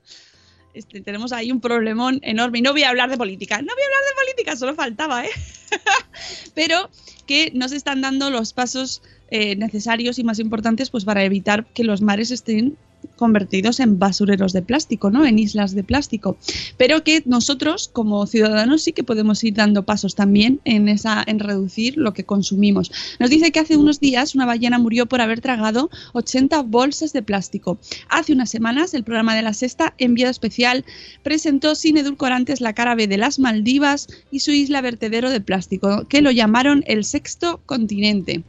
[0.74, 2.58] este, tenemos ahí un problemón enorme.
[2.58, 5.24] Y no voy a hablar de política, no voy a hablar de política, solo faltaba,
[5.24, 5.30] ¿eh?
[6.54, 6.90] Pero
[7.26, 11.64] que no se están dando los pasos eh, necesarios y más importantes pues para evitar
[11.66, 12.76] que los mares estén
[13.16, 15.24] convertidos en basureros de plástico, ¿no?
[15.24, 16.36] En islas de plástico.
[16.76, 21.38] Pero que nosotros, como ciudadanos, sí que podemos ir dando pasos también en esa, en
[21.38, 22.90] reducir lo que consumimos.
[23.18, 27.22] Nos dice que hace unos días una ballena murió por haber tragado 80 bolsas de
[27.22, 27.78] plástico.
[28.08, 30.84] Hace unas semanas, el programa de la Sexta, enviado especial,
[31.22, 36.06] presentó sin edulcorantes la cara B de las Maldivas y su isla vertedero de plástico,
[36.08, 38.42] que lo llamaron el sexto continente.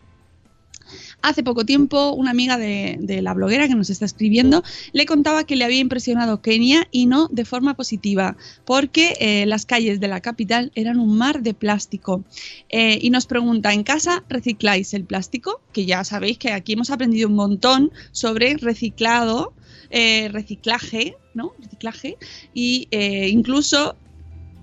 [1.23, 5.55] Hace poco tiempo, una amiga de, la bloguera que nos está escribiendo le contaba que
[5.55, 10.19] le había impresionado Kenia y no de forma positiva, porque eh, las calles de la
[10.19, 12.25] capital eran un mar de plástico.
[12.67, 15.61] Eh, y nos pregunta, ¿en casa recicláis el plástico?
[15.71, 19.53] Que ya sabéis que aquí hemos aprendido un montón sobre reciclado.
[19.91, 21.53] Eh, reciclaje, ¿no?
[21.59, 22.17] Reciclaje
[22.53, 23.95] y incluso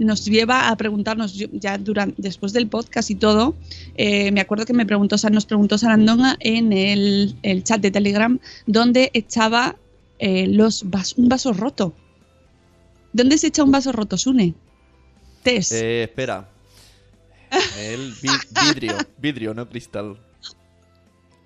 [0.01, 3.55] nos lleva a preguntarnos ya durante después del podcast y todo
[3.97, 8.39] eh, me acuerdo que me preguntó nos preguntó Sarandonga en el, el, chat de Telegram
[8.67, 9.77] dónde echaba
[10.19, 11.95] eh, los vas, un vaso roto
[13.13, 14.55] ¿dónde se echa un vaso roto Sune?
[15.43, 15.73] Tess.
[15.73, 16.49] Eh, espera.
[17.79, 18.29] El vi
[18.67, 20.19] vidrio vidrio no cristal.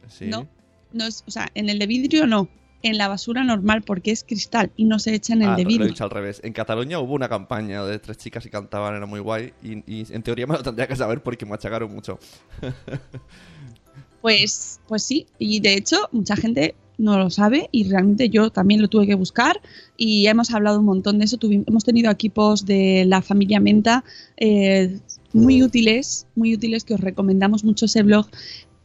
[0.09, 0.27] Sí.
[0.27, 0.47] no
[0.93, 2.49] no es o sea en el de vidrio no
[2.85, 5.65] en la basura normal porque es cristal y no se echa en el ah, de
[5.65, 5.81] vidrio.
[5.81, 6.41] Lo he dicho al revés.
[6.45, 9.53] En Cataluña hubo una campaña de tres chicas y cantaban, era muy guay.
[9.63, 12.19] Y, y en teoría me lo tendría que saber porque machacaron mucho.
[14.23, 18.81] pues, pues sí, y de hecho mucha gente no lo sabe y realmente yo también
[18.81, 19.61] lo tuve que buscar
[19.97, 21.39] y hemos hablado un montón de eso.
[21.39, 24.05] Tuvimos, hemos tenido equipos de la familia Menta
[24.37, 24.99] eh,
[25.33, 28.27] muy útiles, muy útiles que os recomendamos mucho ese blog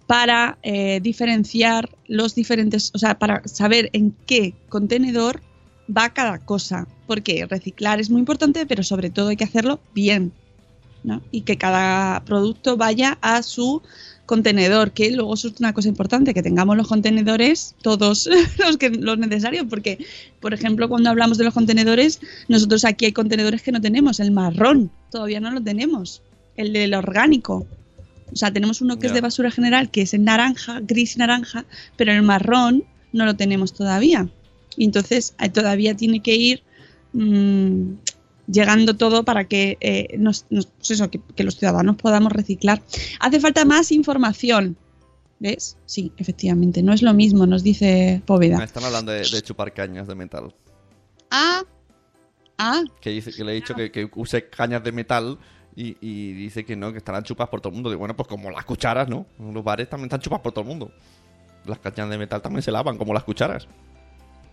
[0.10, 5.40] para eh, diferenciar los diferentes, o sea, para saber en qué contenedor
[5.88, 6.88] va cada cosa.
[7.06, 10.32] Porque reciclar es muy importante, pero sobre todo hay que hacerlo bien.
[11.04, 11.22] ¿no?
[11.30, 13.84] Y que cada producto vaya a su
[14.26, 19.20] contenedor, que luego es una cosa importante, que tengamos los contenedores todos los, que, los
[19.20, 20.04] necesarios, porque,
[20.40, 24.32] por ejemplo, cuando hablamos de los contenedores, nosotros aquí hay contenedores que no tenemos, el
[24.32, 26.24] marrón todavía no lo tenemos,
[26.58, 27.68] el del orgánico,
[28.32, 29.10] o sea, tenemos uno que yeah.
[29.10, 31.66] es de basura general, que es en naranja, gris naranja,
[31.98, 34.30] pero el marrón no lo tenemos todavía.
[34.78, 36.64] Y entonces todavía tiene que ir
[37.14, 37.94] mmm,
[38.48, 42.82] llegando todo para que, eh, nos, nos, pues eso, que, que, los ciudadanos podamos reciclar.
[43.20, 44.78] Hace falta más información.
[45.40, 45.78] ¿Ves?
[45.86, 46.84] Sí, efectivamente.
[46.84, 48.58] No es lo mismo, nos dice Póveda.
[48.58, 50.54] Me están hablando de, de chupar cañas de metal.
[51.32, 51.64] Ah.
[52.58, 52.84] Ah.
[53.00, 55.40] Que, dice, que le he dicho que, que use cañas de metal
[55.76, 57.90] y, y, dice que no, que estarán chupas por todo el mundo.
[57.90, 59.26] Digo, bueno, pues como las cucharas, ¿no?
[59.40, 60.92] Los bares también están chupas por todo el mundo.
[61.66, 63.68] Las cañas de metal también se lavan, como las cucharas.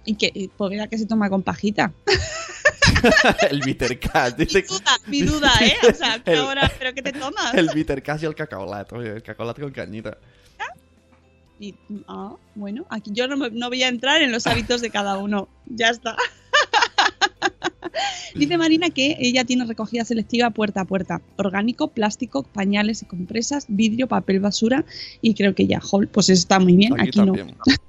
[0.05, 1.93] Y que, mira que se toma con pajita.
[3.51, 4.35] el bitter cash.
[4.35, 4.63] Dice...
[4.63, 5.77] Mi duda, mi duda, ¿eh?
[5.91, 7.55] O sea, el, ahora, ¿pero qué te tomas?
[7.55, 10.17] El bitter cash y el cacaolat, oye, el cacaolat con cañita.
[11.59, 11.75] Y,
[12.07, 15.17] ah, bueno, aquí yo no, me, no voy a entrar en los hábitos de cada
[15.17, 15.49] uno.
[15.67, 16.17] Ya está.
[18.35, 21.23] Dice Marina que ella tiene recogida selectiva puerta a puerta.
[21.37, 24.85] Orgánico, plástico, pañales y compresas, vidrio, papel basura
[25.23, 26.99] y creo que ya, Hall, pues está muy bien.
[27.01, 27.35] Aquí, no.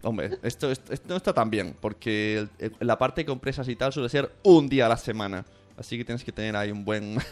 [0.04, 3.68] Hombre, esto, esto, esto, no está tan bien porque el, el, la parte de compresas
[3.68, 5.46] y tal suele ser un día a la semana.
[5.78, 7.18] Así que tienes que tener ahí un buen...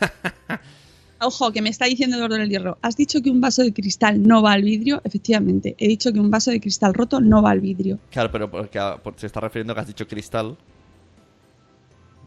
[1.21, 2.77] Ojo, que me está diciendo Eduardo del Hierro.
[2.81, 5.01] ¿Has dicho que un vaso de cristal no va al vidrio?
[5.05, 7.99] Efectivamente, he dicho que un vaso de cristal roto no va al vidrio.
[8.11, 10.57] Claro, pero porque, porque se está refiriendo a que has dicho cristal.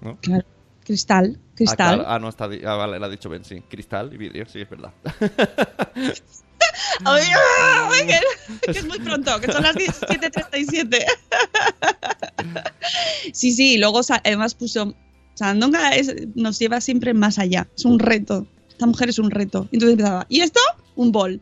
[0.00, 0.18] ¿No?
[0.20, 0.44] Claro.
[0.84, 1.76] Cristal, cristal.
[1.80, 2.04] Ah, claro.
[2.08, 3.60] ah no, está, ah, vale, lo ha dicho Ben, sí.
[3.68, 4.92] Cristal y vidrio, sí, es verdad.
[7.06, 7.26] Oye,
[8.06, 11.04] que, que, es muy pronto, que son las 17.37.
[13.32, 14.94] sí, sí, luego además puso.
[15.34, 17.68] Sandonga es, nos lleva siempre más allá.
[17.76, 18.46] Es un reto.
[18.68, 19.68] Esta mujer es un reto.
[19.70, 20.26] Entonces empezaba.
[20.28, 20.60] ¿Y esto?
[20.96, 21.40] Un bol.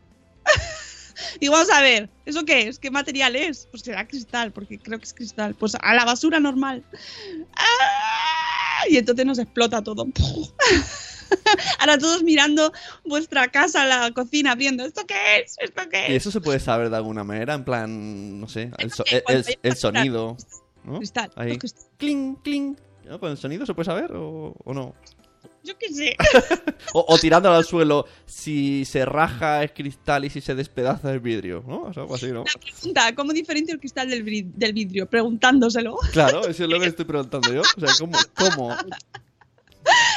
[1.39, 2.77] Digo, vamos a ver, ¿eso qué es?
[2.77, 3.67] ¿Qué material es?
[3.71, 5.55] Pues será cristal, porque creo que es cristal.
[5.55, 6.83] Pues a la basura normal.
[7.55, 8.36] ¡Ah!
[8.89, 10.07] Y entonces nos explota todo.
[11.79, 12.71] Ahora todos mirando
[13.03, 15.57] vuestra casa, la cocina, viendo, ¿esto qué es?
[15.59, 16.09] ¿Esto qué es?
[16.11, 17.53] ¿Y eso se puede saber de alguna manera?
[17.53, 20.37] En plan, no sé, el, so el, el, el sonido.
[20.85, 20.99] ¿no?
[20.99, 21.31] Cristal.
[21.35, 21.57] Ahí.
[21.97, 22.77] Cling, cling.
[23.19, 24.93] ¿Con el sonido se puede saber o, o no?
[25.67, 26.15] Yo qué sé.
[26.93, 31.21] o, o, tirándolo al suelo, si se raja es cristal y si se despedaza es
[31.21, 31.83] vidrio, ¿no?
[31.83, 32.45] O sea, algo así, ¿no?
[32.45, 34.23] La pregunta, ¿cómo diferencia el cristal del,
[34.55, 35.07] del vidrio?
[35.07, 35.97] Preguntándoselo.
[36.13, 37.61] Claro, eso es lo que estoy preguntando yo.
[37.61, 38.17] O sea, ¿cómo?
[38.35, 38.75] cómo?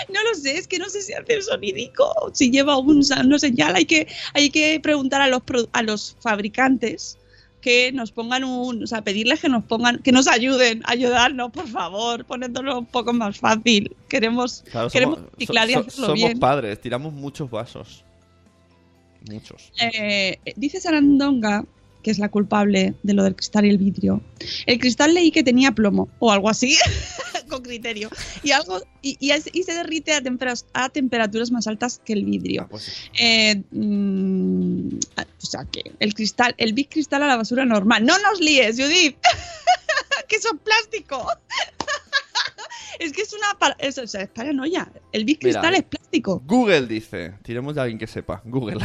[0.08, 3.76] No lo sé, es que no sé si hace sonidico, si lleva un, no señal,
[3.76, 7.18] hay que, hay que preguntar a los, a los fabricantes
[7.60, 11.68] que nos pongan un, o sea, pedirles que nos pongan, que nos ayuden, ayudarnos, por
[11.68, 13.94] favor, poniéndolo un poco más fácil.
[14.08, 16.38] Queremos, claro, queremos somos, reciclar y hacerlo somos bien.
[16.38, 18.04] padres, tiramos muchos vasos.
[19.30, 19.70] Muchos.
[19.80, 21.64] Eh, dice Sarandonga
[22.02, 24.22] que es la culpable de lo del cristal y el vidrio.
[24.66, 26.76] El cristal leí que tenía plomo o algo así,
[27.48, 28.10] con criterio.
[28.42, 32.24] Y algo y, y y se derrite a, temperas- a temperaturas más altas que el
[32.24, 32.68] vidrio.
[33.18, 38.04] Eh, mm, o sea que el cristal, el big cristal a la basura normal.
[38.04, 39.16] No nos líes, Judith.
[40.28, 41.26] que es plástico.
[42.98, 44.90] es que es una es, o sea, es paranoia.
[45.12, 46.42] El big Mira, cristal es plástico.
[46.46, 48.78] Google dice, tiremos de alguien que sepa, Google.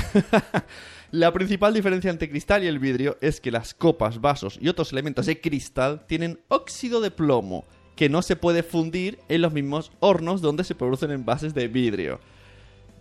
[1.12, 4.92] La principal diferencia entre cristal y el vidrio es que las copas, vasos y otros
[4.92, 7.64] elementos de cristal tienen óxido de plomo,
[7.96, 12.20] que no se puede fundir en los mismos hornos donde se producen envases de vidrio,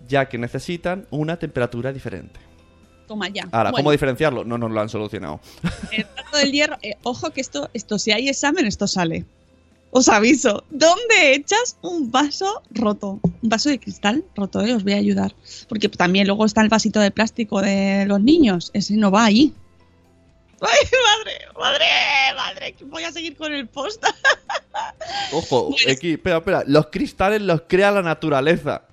[0.09, 2.39] ya que necesitan una temperatura diferente.
[3.09, 3.43] Toma ya.
[3.53, 4.45] Ahora, Bueno, ¿cómo diferenciarlo?
[4.45, 5.41] No nos lo han solucionado.
[5.93, 6.77] el trato del hierro.
[6.83, 9.25] eh, ojo que esto, esto, si hay examen, esto sale.
[9.97, 10.65] Os aviso.
[10.71, 13.21] ¿Dónde echas un vaso roto?
[13.23, 15.37] Un vaso de cristal roto, eh, os voy a ayudar.
[15.69, 18.73] Porque también luego está el vasito de plástico de los niños.
[18.75, 19.55] Ese no va ahí.
[20.61, 21.33] ¡Ay, madre!
[21.57, 21.87] ¡Madre!
[22.35, 22.77] ¡Madre!
[22.87, 24.05] Voy a seguir con el post.
[25.33, 26.65] Ojo, aquí, espera, espera.
[26.67, 28.89] Los cristales los crea la naturaleza.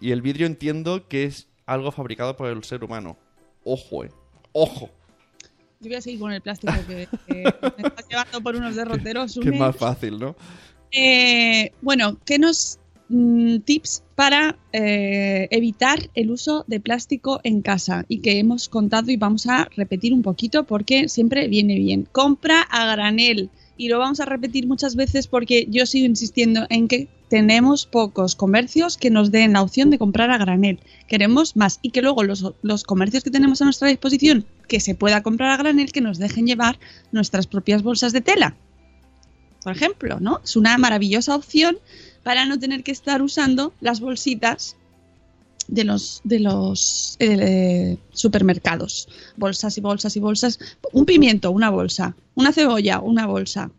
[0.00, 3.16] Y el vidrio entiendo que es algo fabricado por el ser humano.
[3.64, 4.12] Ojo, eh.
[4.52, 4.88] Ojo.
[5.84, 7.42] Yo voy a seguir con el plástico que, que
[7.76, 9.38] me está llevando por unos derroteros.
[9.38, 10.34] Que es más fácil, ¿no?
[10.90, 12.78] Eh, bueno, ¿qué nos
[13.10, 18.06] mm, tips para eh, evitar el uso de plástico en casa?
[18.08, 22.08] Y que hemos contado y vamos a repetir un poquito porque siempre viene bien.
[22.10, 23.50] Compra a granel.
[23.76, 28.36] Y lo vamos a repetir muchas veces porque yo sigo insistiendo en que tenemos pocos
[28.36, 30.78] comercios que nos den la opción de comprar a granel.
[31.08, 34.94] Queremos más y que luego los, los comercios que tenemos a nuestra disposición que se
[34.94, 36.78] pueda comprar a granel que nos dejen llevar
[37.10, 38.54] nuestras propias bolsas de tela
[39.64, 40.42] por ejemplo, ¿no?
[40.44, 41.78] Es una maravillosa opción
[42.22, 44.76] para no tener que estar usando las bolsitas
[45.66, 49.08] de los de los eh, supermercados.
[49.36, 50.60] Bolsas y bolsas y bolsas.
[50.92, 52.14] Un pimiento, una bolsa.
[52.36, 53.72] Una cebolla, una bolsa.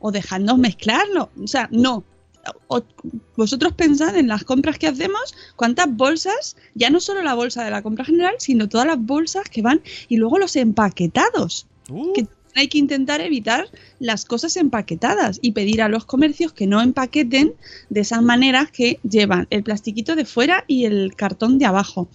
[0.00, 1.30] O dejadnos mezclarlo.
[1.40, 2.02] O sea, no.
[2.68, 2.82] O-
[3.36, 7.70] vosotros pensad en las compras que hacemos, cuántas bolsas, ya no solo la bolsa de
[7.70, 11.66] la compra general, sino todas las bolsas que van y luego los empaquetados.
[12.14, 13.68] Que hay que intentar evitar
[14.00, 17.54] las cosas empaquetadas y pedir a los comercios que no empaqueten
[17.88, 22.08] de esas maneras que llevan el plastiquito de fuera y el cartón de abajo.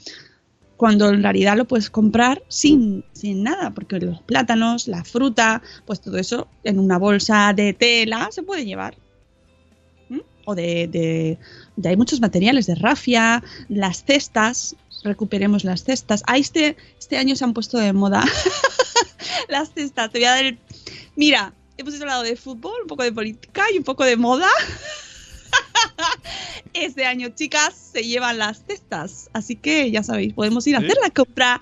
[0.76, 6.02] Cuando en realidad lo puedes comprar sin, sin nada, porque los plátanos, la fruta, pues
[6.02, 8.98] todo eso en una bolsa de tela se puede llevar.
[10.46, 11.38] O de, de-
[11.76, 16.24] de- hay muchos materiales de rafia, las cestas, recuperemos las cestas.
[16.28, 18.24] Ah, este, este año se han puesto de moda
[19.50, 20.12] las cestas.
[20.12, 20.58] Te voy a dar el...
[21.16, 24.48] Mira, hemos hablado de fútbol, un poco de política y un poco de moda.
[26.74, 29.30] Este año, chicas, se llevan las cestas.
[29.34, 30.86] Así que ya sabéis, podemos ir a ¿Sí?
[30.86, 31.62] hacer la compra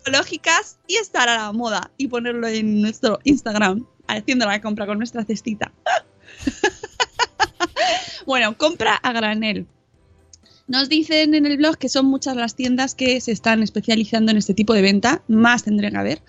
[0.00, 4.96] ecológicas y estar a la moda y ponerlo en nuestro Instagram, haciendo la compra con
[4.98, 5.70] nuestra cestita.
[8.26, 9.66] bueno, compra a granel.
[10.66, 14.38] Nos dicen en el blog que son muchas las tiendas que se están especializando en
[14.38, 16.22] este tipo de venta, más tendré que haber,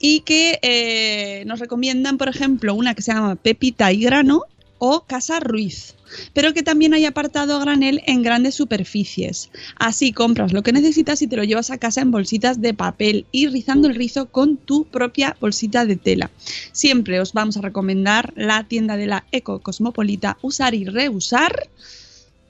[0.00, 4.42] y que eh, nos recomiendan, por ejemplo, una que se llama Pepita y Grano
[4.86, 5.94] o Casa Ruiz,
[6.34, 9.48] pero que también hay apartado granel en grandes superficies.
[9.76, 13.24] Así compras lo que necesitas y te lo llevas a casa en bolsitas de papel
[13.32, 16.30] y rizando el rizo con tu propia bolsita de tela.
[16.72, 21.70] Siempre os vamos a recomendar la tienda de la Eco Cosmopolita Usar y Reusar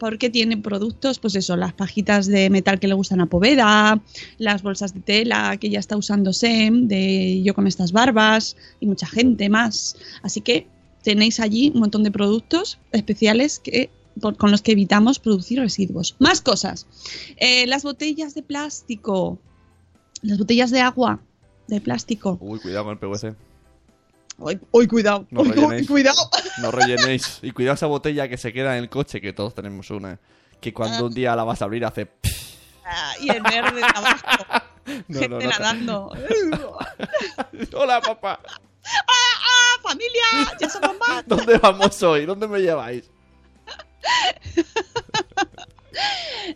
[0.00, 4.02] porque tiene productos, pues eso, las pajitas de metal que le gustan a Poveda,
[4.38, 8.86] las bolsas de tela que ya está usando Sem, de yo con estas barbas y
[8.86, 9.96] mucha gente más.
[10.22, 10.66] Así que
[11.04, 13.90] tenéis allí un montón de productos especiales que
[14.20, 16.16] por- con los que evitamos producir residuos.
[16.18, 16.86] Más cosas.
[17.36, 19.38] Eh, las botellas de plástico,
[20.22, 21.20] las botellas de agua
[21.68, 22.38] de plástico.
[22.40, 23.34] Uy, cuidado con el PVC.
[24.38, 25.26] Uy, uy, cuidado.
[25.30, 25.86] No Uy, rellenéis.
[25.88, 26.18] cuidado.
[26.60, 27.38] No rellenéis.
[27.42, 30.18] Y cuidado esa botella que se queda en el coche, que todos tenemos una.
[30.60, 32.08] Que cuando un día la vas a abrir hace...
[32.84, 34.26] Ah, y el verde de abajo.
[35.08, 35.38] No, gente no.
[35.50, 36.12] nadando.
[37.74, 38.38] Hola, papá.
[38.84, 40.56] ¡Ah, ah, familia!
[40.60, 41.26] ¡Ya somos más!
[41.26, 42.26] ¿Dónde vamos hoy?
[42.26, 43.10] ¿Dónde me lleváis?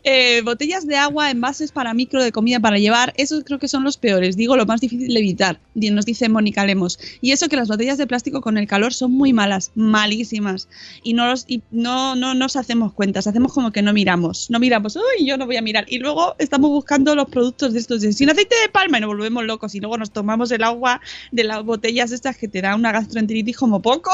[0.04, 3.84] Eh, botellas de agua, envases para micro de comida para llevar, esos creo que son
[3.84, 4.36] los peores.
[4.36, 6.98] Digo, lo más difícil de evitar, nos dice Mónica Lemos.
[7.20, 10.68] Y eso que las botellas de plástico con el calor son muy malas, malísimas.
[11.02, 14.50] Y no, los, y no, no nos hacemos cuentas, hacemos como que no miramos.
[14.50, 15.86] No miramos, uy, yo no voy a mirar.
[15.88, 19.08] Y luego estamos buscando los productos de estos de sin aceite de palma y nos
[19.08, 19.74] volvemos locos.
[19.74, 21.00] Y luego nos tomamos el agua
[21.32, 24.10] de las botellas estas que te da una gastroenteritis como poco.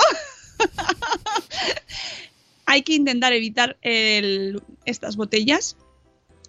[2.67, 5.77] hay que intentar evitar el- estas botellas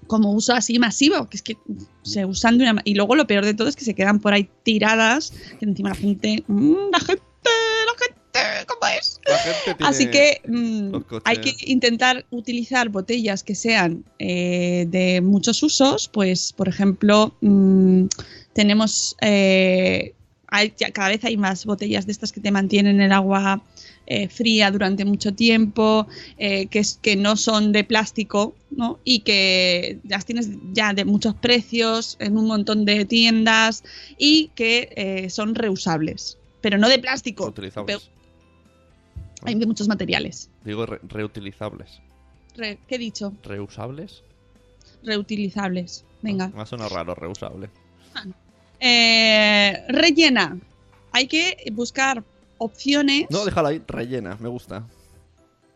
[0.08, 1.58] como uso así masivo, que es que
[2.04, 4.34] se usan de una Y luego lo peor de todo es que se quedan por
[4.34, 6.43] ahí tiradas, que encima la gente...
[6.47, 9.19] mm, la gente, la gente, ¿cómo es?
[9.28, 15.21] La gente tiene Así que mm, hay que intentar utilizar botellas que sean eh, de
[15.21, 16.08] muchos usos.
[16.08, 18.06] Pues, por ejemplo, mm,
[18.54, 19.15] tenemos.
[19.21, 20.13] eh,
[20.47, 23.63] hay- cada vez hay más botellas de estas que te mantienen el agua
[24.07, 28.99] eh, fría durante mucho tiempo, eh, que, es, que no son de plástico, ¿no?
[29.03, 33.83] Y que las tienes ya de muchos precios en un montón de tiendas
[34.17, 37.45] y que eh, son reusables, pero no de plástico.
[37.45, 38.09] Reutilizables.
[39.43, 40.49] Hay de muchos materiales.
[40.63, 42.01] Digo re- reutilizables.
[42.55, 43.33] Re- ¿Qué he dicho?
[43.43, 44.23] ¿Reusables?
[45.03, 46.03] Reutilizables.
[46.21, 46.47] Venga.
[46.47, 47.69] Me ha sonado raro, reusable.
[48.79, 50.57] Eh, rellena.
[51.11, 52.23] Hay que buscar
[52.57, 53.27] opciones.
[53.29, 54.87] No, déjala ahí, rellena, me gusta.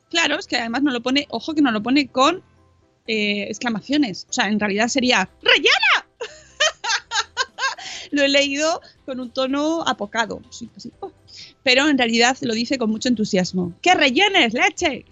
[0.09, 2.41] Claro, es que además no lo pone, ojo que no lo pone con
[3.07, 4.25] eh, exclamaciones.
[4.29, 6.07] O sea, en realidad sería ¡Rellena!
[8.11, 10.41] lo he leído con un tono apocado.
[10.49, 11.11] sí, oh.
[11.63, 13.73] Pero en realidad lo dice con mucho entusiasmo.
[13.81, 15.05] ¡Que rellenes, leche!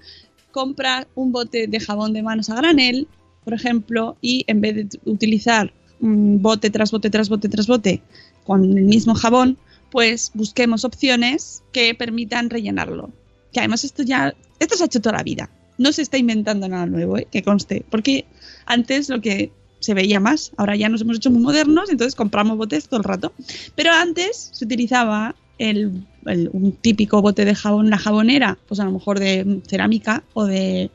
[0.52, 3.08] Compra un bote de jabón de manos a granel,
[3.44, 8.02] por ejemplo, y en vez de utilizar bote tras bote tras bote tras bote
[8.46, 9.58] con el mismo jabón,
[9.92, 13.12] pues busquemos opciones que permitan rellenarlo.
[13.52, 15.50] Que además esto ya, esto se ha hecho toda la vida.
[15.78, 17.28] No se está inventando nada nuevo, ¿eh?
[17.32, 17.86] que conste.
[17.90, 18.26] Porque
[18.66, 22.58] antes lo que se veía más, ahora ya nos hemos hecho muy modernos, entonces compramos
[22.58, 23.34] botes todo el rato.
[23.76, 26.06] Pero antes se utilizaba el,
[26.52, 30.90] un típico bote de jabón, la jabonera, pues a lo mejor de cerámica o de,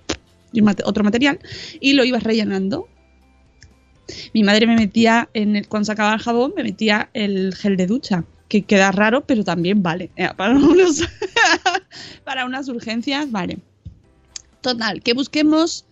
[0.84, 1.38] otro material,
[1.80, 2.88] y lo ibas rellenando.
[4.34, 7.86] Mi madre me metía, en el- cuando sacaba el jabón, me metía el gel de
[7.86, 10.10] ducha, que queda raro, pero también vale.
[10.14, 11.08] Eh, para, unos-
[12.22, 13.56] para unas urgencias, vale.
[14.60, 15.86] Total, que busquemos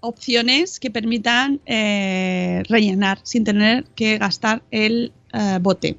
[0.00, 5.98] opciones que permitan eh, rellenar sin tener que gastar el eh, bote.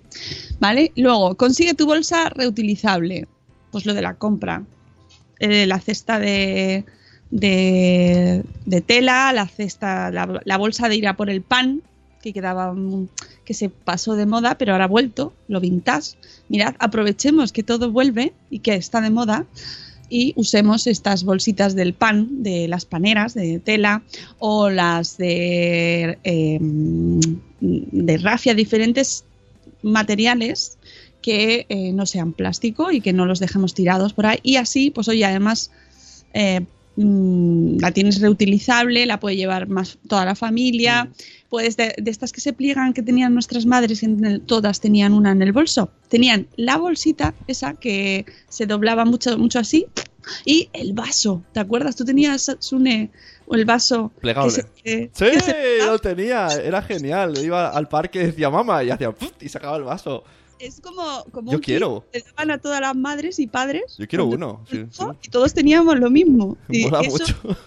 [0.60, 0.91] ¿Vale?
[0.95, 3.27] Luego, consigue tu bolsa reutilizable.
[3.71, 4.63] Pues lo de la compra.
[5.39, 6.84] La cesta de,
[7.30, 11.84] de, de tela, la cesta, la, la bolsa de ir a por el pan,
[12.28, 13.08] que quedaba mm,
[13.46, 16.18] que se pasó de moda, pero ahora ha vuelto, lo vintage.
[16.50, 19.46] Mirad, aprovechemos que todo vuelve y que está de moda
[20.10, 24.04] y usemos estas bolsitas del pan, de las paneras de tela
[24.40, 26.60] o las de, eh,
[27.60, 29.26] de rafia, diferentes
[29.82, 30.78] materiales
[31.22, 34.40] que eh, no sean plástico y que no los dejemos tirados por ahí.
[34.44, 35.72] Y así, pues oye, además
[36.34, 36.62] eh,
[36.96, 41.10] mm, la tienes reutilizable, la puede llevar más toda la familia.
[41.50, 45.14] Puedes de, de estas que se pliegan que tenían nuestras madres, en el- todas tenían
[45.14, 45.90] una en el bolso.
[46.10, 49.88] Tenían la bolsita esa que se doblaba mucho, mucho así
[50.44, 51.42] y el vaso.
[51.54, 51.96] ¿Te acuerdas?
[51.96, 53.12] Tú tenías, Sune,
[53.50, 54.54] el vaso Plegable.
[54.54, 57.38] que se- que- Sí, que se- lo tenía, era genial.
[57.42, 60.24] Iba al parque y decía mamá y hacía y sacaba el vaso.
[60.60, 62.04] es como, como Yo un kit quiero.
[62.12, 63.96] que daban a todas las madres y padres.
[63.98, 64.66] Yo quiero uno.
[64.70, 65.04] sí, sí.
[65.24, 66.58] Y todos teníamos lo mismo.
[66.68, 67.58] Y Mola eso mucho.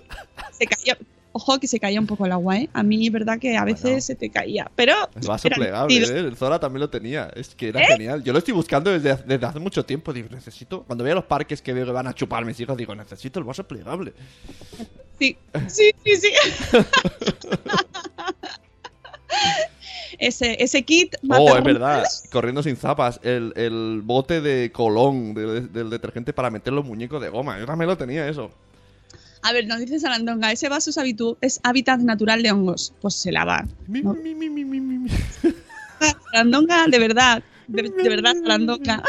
[0.53, 0.99] se caía.
[1.33, 2.69] Ojo que se caía un poco el agua, ¿eh?
[2.73, 4.69] A mí es verdad que a veces se te caía.
[4.75, 4.95] Pero.
[5.21, 5.97] El vaso plegable.
[5.97, 6.19] ¿eh?
[6.19, 7.31] El Zora también lo tenía.
[7.37, 7.87] Es que era ¿Eh?
[7.87, 8.25] genial.
[8.25, 10.13] Yo lo estoy buscando desde, desde hace mucho tiempo.
[10.13, 10.83] Digo, necesito.
[10.83, 13.45] Cuando veo los parques que veo que van a chupar mis hijos, digo, necesito el
[13.45, 14.13] vaso plegable.
[15.21, 15.37] Sí,
[15.69, 16.29] sí, sí, sí.
[20.19, 21.15] ese, ese kit.
[21.29, 22.05] Oh, es verdad.
[22.31, 23.21] Corriendo sin zapas.
[23.23, 27.59] El, el bote de colón de- del detergente para meter los muñecos de goma.
[27.59, 28.51] Yo también lo tenía eso.
[29.43, 32.93] A ver, nos dice Sarandonga, ese vaso es, habitu- es hábitat natural de hongos.
[33.01, 33.65] Pues se lava.
[33.89, 34.13] ¿no?
[34.15, 35.11] mi, mi, mi, mi, mi, mi.
[36.33, 37.43] Sarandonga, de verdad.
[37.69, 39.03] De, de verdad, Sarandonga.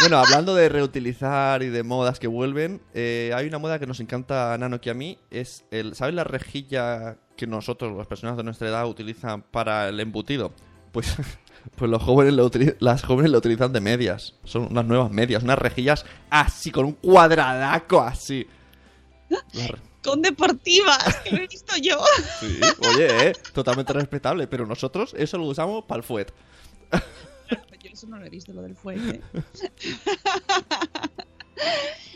[0.00, 4.00] Bueno, hablando de reutilizar y de modas que vuelven, eh, hay una moda que nos
[4.00, 5.18] encanta a Nano que a mí.
[5.30, 10.00] Es el, ¿Sabes la rejilla que nosotros, las personas de nuestra edad, utilizan para el
[10.00, 10.52] embutido?
[10.92, 11.14] Pues,
[11.76, 14.34] pues los jóvenes lo las jóvenes lo utilizan de medias.
[14.44, 18.46] Son unas nuevas medias, unas rejillas así, con un cuadradaco así.
[20.02, 21.98] Con deportivas, que lo he visto yo.
[22.40, 22.58] Sí,
[22.94, 26.32] oye, eh, totalmente respetable, pero nosotros eso lo usamos para el fuet.
[27.82, 29.20] Yo eso no lo he visto, lo del fuerte.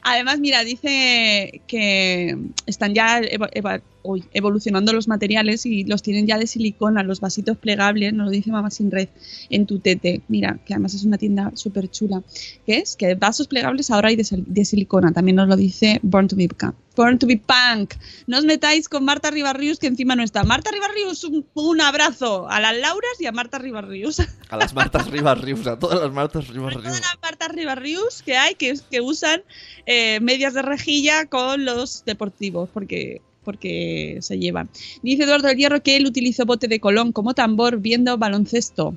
[0.02, 2.36] Además, mira, dice que
[2.66, 7.56] están ya eva- uy, evolucionando los materiales y los tienen ya de silicona, los vasitos
[7.56, 9.08] plegables, nos lo dice Mamá Sin Red,
[9.50, 10.20] en tu tete.
[10.28, 12.22] Mira, que además es una tienda súper chula.
[12.66, 12.96] ¿Qué es?
[12.96, 16.48] Que vasos plegables ahora hay de, de silicona, también nos lo dice Born to be
[16.48, 16.74] Punk.
[16.96, 17.94] Born to be Punk.
[18.26, 20.44] No os metáis con Marta Ribarrius, que encima no está.
[20.44, 24.20] Marta Ribarrius, un, un abrazo a las Lauras y a Marta Ribarrius.
[24.50, 26.84] A las Martas Rivas Rius, a todas las Martas Rivas Rius.
[26.84, 29.42] todas las Martas Ribarrius que hay que, que usan
[29.86, 34.68] eh, medias de rejilla con los deportivos, porque porque se llevan.
[35.02, 38.96] Dice Eduardo del Hierro que él utilizó bote de Colón como tambor viendo baloncesto.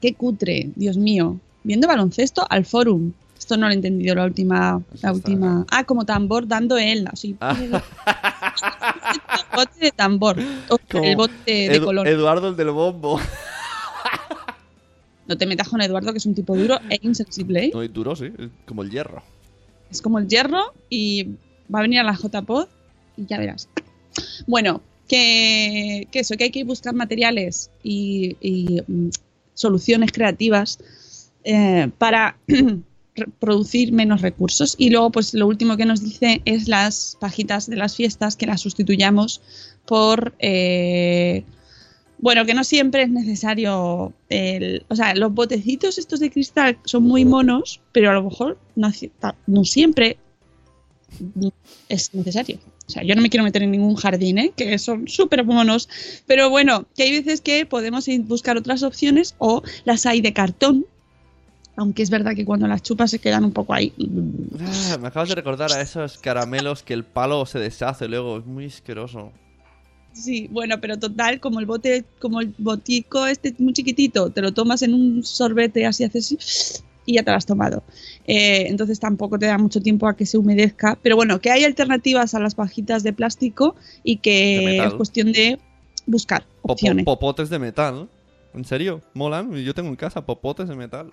[0.00, 1.38] Qué cutre, Dios mío.
[1.62, 3.12] Viendo baloncesto al forum.
[3.38, 4.82] Esto no lo he entendido la última.
[5.02, 5.66] La última.
[5.70, 7.06] Ah, como tambor dando él.
[7.10, 7.36] Así.
[9.54, 10.36] bote de tambor.
[10.68, 12.06] O sea, el bote de Edu- Colón.
[12.06, 13.20] Eduardo el del bombo.
[15.26, 17.64] No te metas con Eduardo, que es un tipo duro e insensible.
[17.64, 17.70] ¿eh?
[17.72, 19.22] No, duro, sí, es como el hierro.
[19.90, 21.24] Es como el hierro y
[21.74, 22.66] va a venir a la JPod
[23.16, 23.68] y ya verás.
[24.46, 29.10] Bueno, que, que eso, que hay que buscar materiales y, y, mm,
[29.54, 30.78] soluciones creativas
[31.44, 32.36] eh, para
[33.38, 34.74] producir menos recursos.
[34.78, 38.46] Y luego, pues lo último que nos dice es las pajitas de las fiestas que
[38.46, 39.40] las sustituyamos
[39.86, 40.34] por...
[40.38, 41.44] eh,
[42.18, 47.02] bueno, que no siempre es necesario el, o sea, los botecitos estos de cristal son
[47.02, 50.16] muy monos, pero a lo mejor no siempre
[51.88, 52.58] es necesario.
[52.86, 54.52] O sea, yo no me quiero meter en ningún jardín, ¿eh?
[54.56, 55.88] que son súper monos,
[56.26, 60.86] pero bueno, que hay veces que podemos buscar otras opciones o las hay de cartón,
[61.76, 63.92] aunque es verdad que cuando las chupas se quedan un poco ahí.
[64.60, 68.38] Ah, me acabas de recordar a esos caramelos que el palo se deshace luego.
[68.38, 69.32] Es muy asqueroso.
[70.14, 74.54] Sí, bueno, pero total, como el bote, como el botico este muy chiquitito, te lo
[74.54, 77.82] tomas en un sorbete así haces así, y ya te lo has tomado.
[78.26, 80.98] Eh, entonces tampoco te da mucho tiempo a que se humedezca.
[81.02, 85.32] Pero bueno, que hay alternativas a las pajitas de plástico y De que es cuestión
[85.32, 85.58] de
[86.06, 87.04] buscar opciones.
[87.04, 88.08] popotes de metal.
[88.54, 89.02] ¿En serio?
[89.14, 89.52] ¿Molan?
[89.54, 91.10] Yo tengo en casa popotes de metal.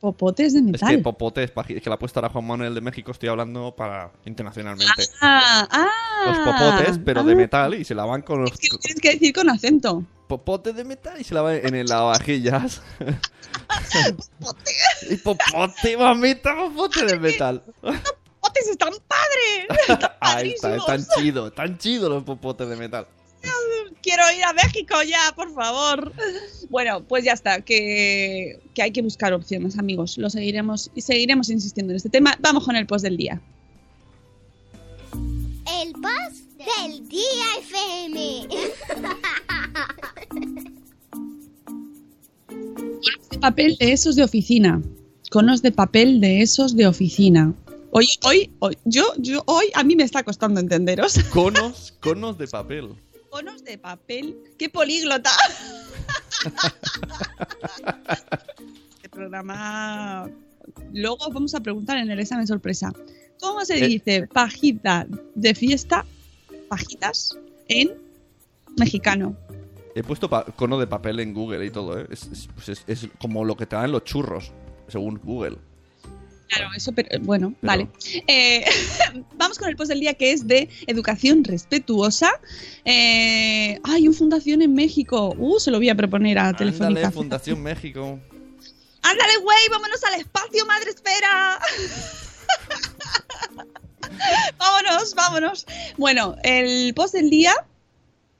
[0.00, 0.88] Popotes de Es metal.
[0.90, 4.12] que popotes, es que la ha puesto ahora Juan Manuel de México, estoy hablando para
[4.26, 5.04] internacionalmente.
[5.20, 5.88] Ah, ah,
[6.26, 7.36] Los popotes, pero de ah.
[7.36, 10.04] metal, y se lavan con los Tienes que decir con acento.
[10.28, 12.82] Popotes de metal y se lavan en el lavavajillas.
[15.10, 17.62] y popote, mamita, popote de metal.
[17.80, 20.10] ¡Popotes están padres!
[20.20, 23.08] Ahí está, están chidos, tan chidos los popotes de metal.
[24.02, 26.12] quiero ir a México ya, por favor.
[26.68, 30.18] Bueno, pues ya está, que, que hay que buscar opciones, amigos.
[30.18, 32.36] Lo seguiremos y seguiremos insistiendo en este tema.
[32.40, 33.40] Vamos con el post del día.
[35.82, 38.48] El post del día FM.
[43.30, 44.82] De papel de esos de oficina.
[45.30, 47.54] Conos de papel de esos de oficina.
[47.90, 51.18] Hoy, hoy, hoy, yo, yo, hoy a mí me está costando entenderos.
[51.32, 52.94] Conos, conos de papel.
[53.30, 54.36] Conos de papel.
[54.58, 55.30] ¡Qué políglota!
[58.96, 60.28] este programa.
[60.92, 62.92] Luego vamos a preguntar en el examen sorpresa.
[63.40, 63.88] ¿Cómo se Eh.
[63.88, 66.04] dice pajita de fiesta,
[66.68, 67.36] pajitas,
[67.68, 67.92] en
[68.76, 69.36] mexicano?
[69.94, 72.06] He puesto cono de papel en Google y todo, ¿eh?
[72.10, 74.52] Es, es- pues es- es como lo que te dan los churros,
[74.86, 75.56] según Google.
[76.48, 77.88] Claro, eso, pero eh, bueno, Pero- vale.
[78.26, 78.64] Eh,
[79.36, 82.30] vamos con el post del día que es de educación respetuosa.
[82.84, 85.34] Eh, hay un fundación en México.
[85.36, 86.86] Uh, se lo voy a proponer a Telefónica.
[87.00, 88.18] Ándale, Fundación México.
[89.02, 89.58] ¡Ándale, güey!
[89.70, 91.58] ¡Vámonos al espacio, madre espera!
[94.58, 95.66] vámonos, vámonos.
[95.96, 97.54] Bueno, el post del día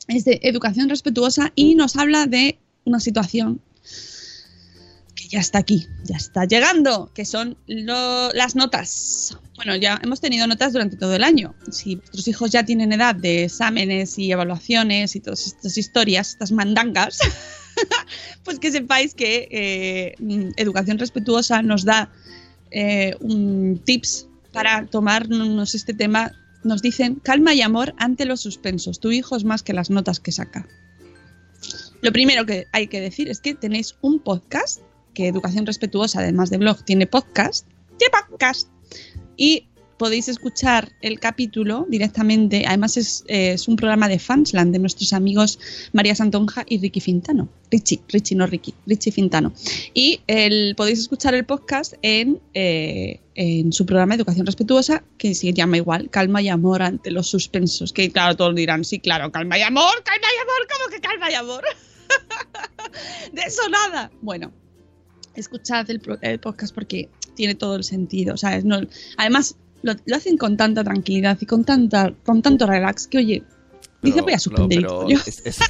[0.08, 3.60] es de educación respetuosa y nos habla de una situación
[5.14, 9.36] que ya está aquí, ya está llegando, que son las notas.
[9.56, 11.54] Bueno, ya hemos tenido notas durante todo el año.
[11.70, 16.52] Si vuestros hijos ya tienen edad de exámenes y evaluaciones y todas estas historias, estas
[16.52, 17.18] mandangas,
[18.44, 22.10] pues que sepáis que eh, mm, Educación Respetuosa nos da
[22.70, 26.32] eh, un tips para tomarnos este tema.
[26.64, 29.00] Nos dicen calma y amor ante los suspensos.
[29.00, 30.66] Tu hijo es más que las notas que saca.
[32.00, 34.80] Lo primero que hay que decir es que tenéis un podcast,
[35.14, 37.66] que Educación Respetuosa, además de blog, tiene podcast.
[37.96, 38.68] Tiene podcast.
[39.36, 39.67] Y
[39.98, 42.64] podéis escuchar el capítulo directamente.
[42.66, 45.58] Además, es, es un programa de Fansland de nuestros amigos
[45.92, 47.48] María Santonja y Ricky Fintano.
[47.70, 49.52] Richie, Richie, no Ricky, Richie Fintano.
[49.92, 55.52] Y el, podéis escuchar el podcast en, eh, en su programa Educación Respetuosa, que se
[55.52, 57.92] llama igual, Calma y Amor ante los suspensos.
[57.92, 61.30] Que claro, todos dirán, sí, claro, calma y amor, calma y amor, ¿cómo que calma
[61.30, 61.64] y amor?
[63.32, 64.10] de eso nada.
[64.22, 64.52] Bueno,
[65.34, 68.36] escuchad el, el podcast porque tiene todo el sentido.
[68.36, 68.64] ¿sabes?
[68.64, 68.80] No,
[69.16, 73.42] además, lo, lo hacen con tanta tranquilidad y con, tanta, con tanto relax que, oye,
[74.02, 74.80] dice voy a suspender.
[74.82, 75.60] pero y es, es-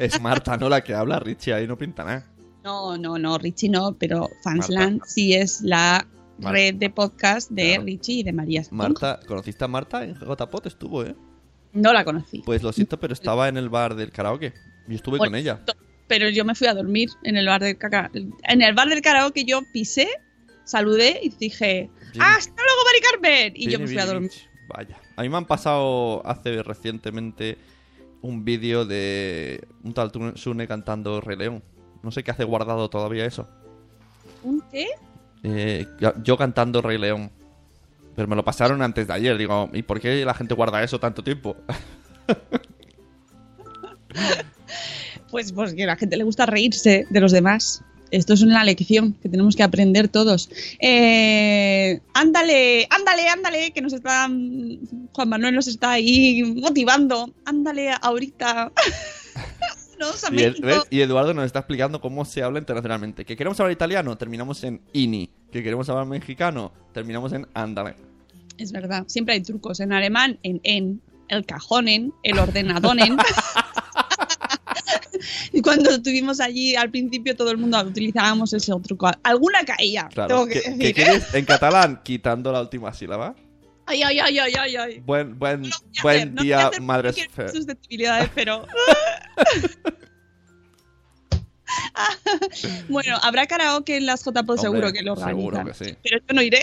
[0.00, 2.24] es Marta, no la que habla, Richie, ahí no pinta nada.
[2.64, 6.06] No, no, no, Richie no, pero Fansland sí es la
[6.38, 6.52] Marta.
[6.52, 7.84] red de podcast de Claro.
[7.84, 8.62] Richie y de María.
[8.70, 10.66] Marta, ¿conociste a Marta en JPOT?
[10.66, 11.14] Estuvo, ¿eh?
[11.74, 12.42] No la conocí.
[12.46, 14.54] Pues lo siento, pero estaba en el bar del karaoke.
[14.88, 15.60] Yo estuve Bueno, con ella.
[16.06, 18.10] Pero yo me fui a dormir en el bar del caca.
[18.14, 20.08] En el bar del karaoke yo pisé,
[20.64, 23.52] saludé y dije ¡Hasta luego, Mari Carmen!
[23.56, 24.30] Y yo me fui a dormir.
[24.68, 25.00] Vaya.
[25.16, 27.58] A mí me han pasado hace recientemente
[28.22, 31.62] un vídeo de un tal Sune cantando Rey León.
[32.02, 33.48] No sé qué hace guardado todavía eso.
[34.42, 34.88] ¿Un qué?
[35.42, 35.86] Eh,
[36.22, 37.30] yo cantando Rey León.
[38.16, 39.36] Pero me lo pasaron antes de ayer.
[39.36, 41.56] Digo, ¿y por qué la gente guarda eso tanto tiempo?
[45.30, 47.82] pues porque a la gente le gusta reírse de los demás.
[48.14, 50.48] Esto es una lección que tenemos que aprender todos.
[50.78, 54.28] Eh, ándale, ándale, ándale, que nos está.
[54.28, 57.34] Juan Manuel nos está ahí motivando.
[57.44, 58.70] Ándale ahorita.
[60.30, 63.24] y, y, Eduardo nos está explicando cómo se habla internacionalmente.
[63.24, 65.28] Que queremos hablar italiano, terminamos en ini.
[65.50, 67.96] Que queremos hablar mexicano, terminamos en ándale.
[68.58, 69.80] Es verdad, siempre hay trucos.
[69.80, 73.16] En alemán, en en, el cajonen, el ordenadonen.
[75.52, 79.10] y cuando estuvimos allí al principio todo el mundo utilizábamos ese truco.
[79.22, 80.94] Alguna caía, tengo que decir.
[80.94, 82.00] ¿Qué en catalán?
[82.02, 83.34] Quitando la última sílaba.
[83.86, 85.00] Ay, ay, ay, ay, ay, ay.
[85.00, 85.70] Buen, buen,
[86.02, 87.16] buen día, no madres.
[87.52, 88.66] Susceptibilidades, pero.
[92.88, 95.36] bueno, habrá karaoke en las JPO seguro que lo organizan.
[95.36, 95.94] Seguro que sí.
[96.02, 96.62] Pero yo no iré.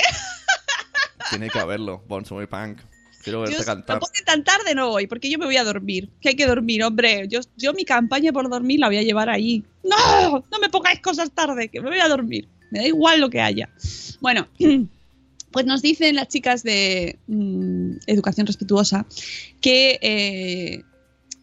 [1.29, 2.79] Tiene que haberlo, Bonsoy Punk.
[3.23, 3.99] Quiero verte cantar.
[3.99, 6.09] No tan tarde no voy, porque yo me voy a dormir.
[6.21, 7.27] Que hay que dormir, hombre.
[7.27, 9.63] Yo, yo mi campaña por dormir la voy a llevar ahí.
[9.83, 10.43] ¡No!
[10.51, 12.47] No me pongáis cosas tarde, que me voy a dormir.
[12.71, 13.69] Me da igual lo que haya.
[14.19, 14.47] Bueno,
[15.51, 19.05] pues nos dicen las chicas de mm, Educación Respetuosa
[19.59, 20.83] que eh,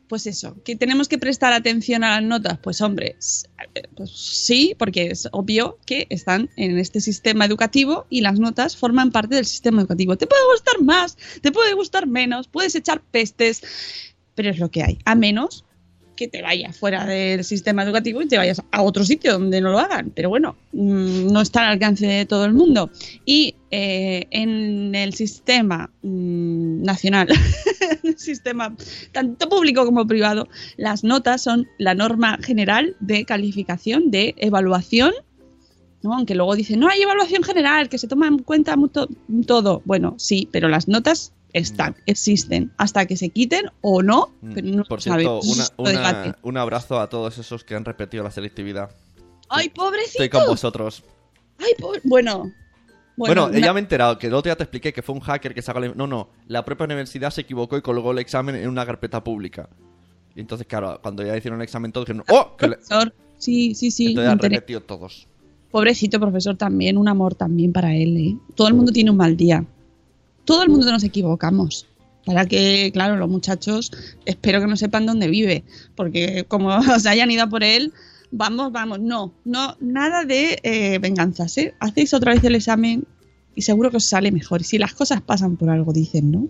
[0.09, 2.59] pues eso, que tenemos que prestar atención a las notas.
[2.59, 3.17] Pues hombre,
[3.95, 9.13] pues sí, porque es obvio que están en este sistema educativo y las notas forman
[9.13, 10.17] parte del sistema educativo.
[10.17, 13.63] Te puede gustar más, te puede gustar menos, puedes echar pestes,
[14.35, 14.99] pero es lo que hay.
[15.05, 15.65] A menos
[16.19, 19.71] que te vayas fuera del sistema educativo y te vayas a otro sitio donde no
[19.71, 20.11] lo hagan.
[20.11, 22.91] Pero bueno, mm, no está al alcance de todo el mundo.
[23.25, 27.29] Y eh, en el sistema mm, nacional,
[28.17, 28.75] sistema
[29.13, 35.13] tanto público como privado, las notas son la norma general de calificación, de evaluación
[36.03, 36.15] ¿no?
[36.15, 38.77] Aunque luego dicen, no hay evaluación general, que se toma en cuenta
[39.47, 39.83] todo.
[39.85, 44.53] Bueno, sí, pero las notas están, existen, hasta que se quiten o no, mm.
[44.55, 45.41] pero no Por cierto,
[46.43, 48.91] un abrazo a todos esos que han repetido la selectividad.
[49.49, 50.23] ¡Ay, pobrecito!
[50.23, 51.05] Estoy con vosotros.
[51.59, 51.73] ¡Ay,
[52.05, 52.53] bueno!
[53.17, 55.53] Bueno, ella me he enterado que el otro día te expliqué que fue un hacker
[55.53, 55.97] que sacó el...
[55.97, 59.69] No, no, la propia universidad se equivocó y colgó el examen en una carpeta pública.
[60.37, 62.57] Y entonces, claro, cuando ya hicieron el examen todos dijeron, ¡oh!
[62.57, 64.09] Profesor, sí, sí, sí.
[64.11, 65.27] Entonces han repetido todos.
[65.73, 68.37] Pobrecito profesor también, un amor también para él, ¿eh?
[68.55, 69.67] Todo el mundo tiene un mal día
[70.49, 71.87] todo el mundo nos equivocamos.
[72.25, 73.93] Para que, claro, los muchachos
[74.25, 75.63] espero que no sepan dónde vive,
[75.95, 77.93] porque como se hayan ido por él,
[78.31, 81.75] vamos, vamos, no, no, nada de eh, venganzas, ¿eh?
[81.81, 83.07] Hacéis otra vez el examen
[83.55, 84.63] y seguro que os sale mejor.
[84.63, 86.49] Y si las cosas pasan por algo, dicen, ¿no?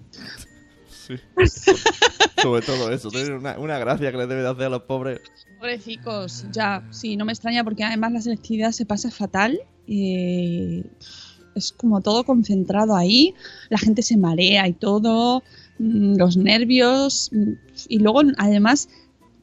[0.88, 1.14] Sí.
[2.40, 5.20] Sobre todo eso, una, una gracia que le debe de hacer a los pobres.
[5.59, 9.61] Pobrecicos, ya, sí, no me extraña porque además la selectividad se pasa fatal.
[9.88, 10.84] Eh,
[11.59, 13.35] es como todo concentrado ahí,
[13.69, 15.43] la gente se marea y todo,
[15.79, 17.53] mm, los nervios, mm,
[17.89, 18.89] y luego además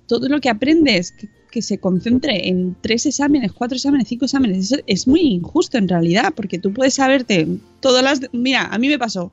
[0.07, 1.29] todo lo que aprendes, que,
[1.61, 6.59] se concentre en tres exámenes, cuatro exámenes, cinco exámenes, es muy injusto en realidad, porque
[6.59, 7.47] tú puedes saberte
[7.79, 8.19] todas las...
[8.33, 9.31] Mira, a mí me pasó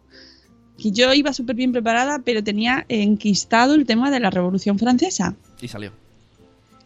[0.83, 5.35] que yo iba súper bien preparada, pero tenía enquistado el tema de la Revolución Francesa.
[5.61, 5.93] Y salió.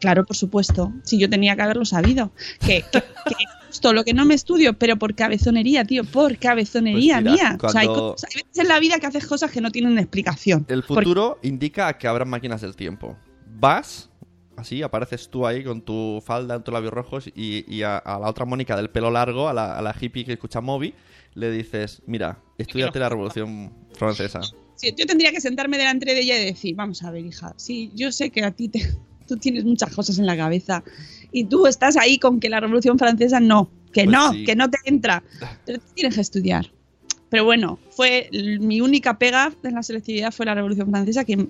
[0.01, 0.93] Claro, por supuesto.
[1.03, 2.31] Si yo tenía que haberlo sabido.
[2.61, 3.35] Que, que,
[3.77, 7.59] esto lo que no me estudio, pero por cabezonería, tío, por cabezonería pues mía.
[7.63, 10.65] O sea, hay, veces en la vida que haces cosas que no tienen explicación.
[10.69, 13.17] El futuro indica que habrá máquinas del tiempo.
[13.59, 14.11] Vas,
[14.57, 18.47] así, apareces tú ahí con tu falda en tus labios rojos y, a, la otra
[18.47, 20.95] Mónica del pelo largo, a la, hippie que escucha Moby,
[21.35, 24.41] le dices, mira, estudiate la Revolución Francesa.
[24.75, 27.91] Sí, yo tendría que sentarme delante de ella y decir, vamos a ver, hija, sí,
[27.95, 28.81] yo sé que a ti te,
[29.29, 30.83] tú tienes muchas cosas en la cabeza
[31.37, 34.71] y tú estás ahí con que la Revolución Francesa no, que pues no, que no
[34.71, 35.23] te entra.
[35.67, 36.71] Pero tienes que estudiar.
[37.29, 41.47] Pero bueno, fue mi única pega en la selectividad fue la Revolución Francesa que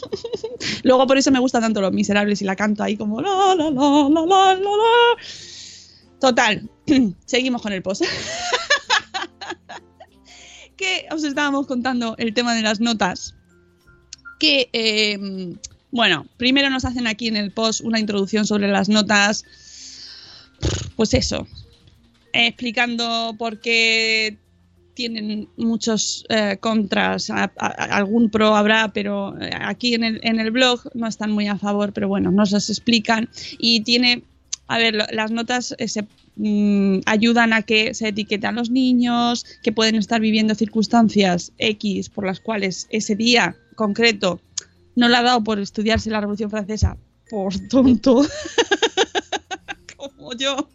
[0.84, 3.68] luego por eso me gustan tanto los miserables y la canto ahí como la la
[3.68, 5.16] la la la la.
[6.20, 6.70] Total,
[7.26, 8.04] seguimos con el post.
[10.76, 13.34] que os estábamos contando el tema de las notas.
[14.38, 15.18] Que eh,
[15.90, 19.44] bueno, primero nos hacen aquí en el post una introducción sobre las notas.
[20.96, 21.46] Pues eso,
[22.32, 24.36] explicando por qué
[24.94, 30.80] tienen muchos eh, contras, algún pro habrá, pero eh, aquí en el, en el blog
[30.94, 34.24] no están muy a favor, pero bueno, nos las explican y tiene,
[34.66, 35.86] a ver, las notas, eh,
[36.36, 42.10] mm, ayudan a que se etiqueten a los niños, que pueden estar viviendo circunstancias X
[42.10, 44.40] por las cuales ese día concreto
[45.00, 46.98] no le ha dado por estudiarse la Revolución Francesa,
[47.30, 48.22] por tonto,
[49.96, 50.68] como yo.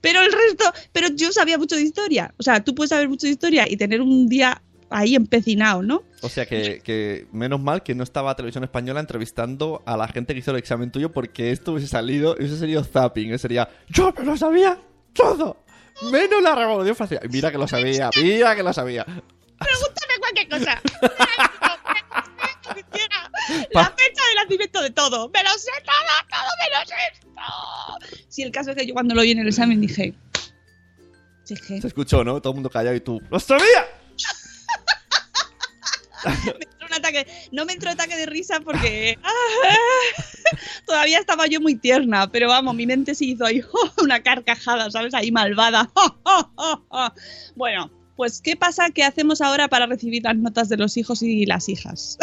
[0.00, 2.32] pero el resto, pero yo sabía mucho de historia.
[2.38, 6.04] O sea, tú puedes saber mucho de historia y tener un día ahí empecinado, ¿no?
[6.22, 10.32] O sea que, que menos mal que no estaba Televisión Española entrevistando a la gente
[10.32, 14.14] que hizo el examen tuyo porque esto hubiese salido, hubiese sería zapping, eso sería yo
[14.16, 14.78] me lo sabía
[15.12, 15.64] todo,
[16.10, 17.20] menos la Revolución Francesa.
[17.30, 19.04] Mira que lo sabía, mira que lo sabía.
[19.04, 20.80] Pregúntame cualquier cosa.
[23.72, 25.28] La fecha de nacimiento de todo.
[25.28, 27.28] Me lo sé todo, todo menos esto.
[28.28, 30.14] Sí, el caso es que yo cuando lo vi en el examen dije.
[31.44, 32.40] Se escuchó, ¿no?
[32.40, 33.86] Todo el mundo callado y tú ¡Lo sabía!
[36.24, 39.18] me entró un ataque, no me entró ataque de risa porque
[40.86, 43.62] todavía estaba yo muy tierna, pero vamos, mi mente se hizo ahí
[44.02, 45.12] una carcajada, ¿sabes?
[45.12, 45.90] Ahí malvada.
[47.54, 48.90] bueno, pues ¿qué pasa?
[48.90, 52.18] ¿Qué hacemos ahora para recibir las notas de los hijos y las hijas?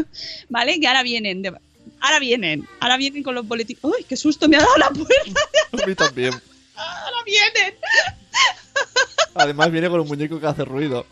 [0.48, 0.80] ¿Vale?
[0.80, 1.42] Que ahora vienen.
[1.42, 1.54] de-
[2.00, 2.68] Ahora vienen.
[2.80, 3.82] Ahora vienen con los boletines.
[3.82, 5.40] ¡Uy, qué susto me ha dado la puerta!
[5.82, 6.32] A mí también.
[6.74, 7.74] Ahora vienen.
[9.34, 11.06] Además viene con un muñeco que hace ruido.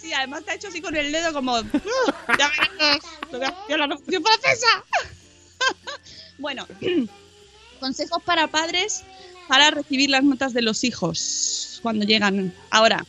[0.00, 1.54] Sí, además te ha hecho así con el dedo como...
[1.58, 1.62] "Uh,
[2.38, 2.98] ya verás,
[3.68, 4.84] la Revolución Francesa.
[6.38, 6.66] bueno,
[7.80, 9.04] consejos para padres
[9.48, 12.52] para recibir las notas de los hijos cuando llegan.
[12.70, 13.04] Ahora,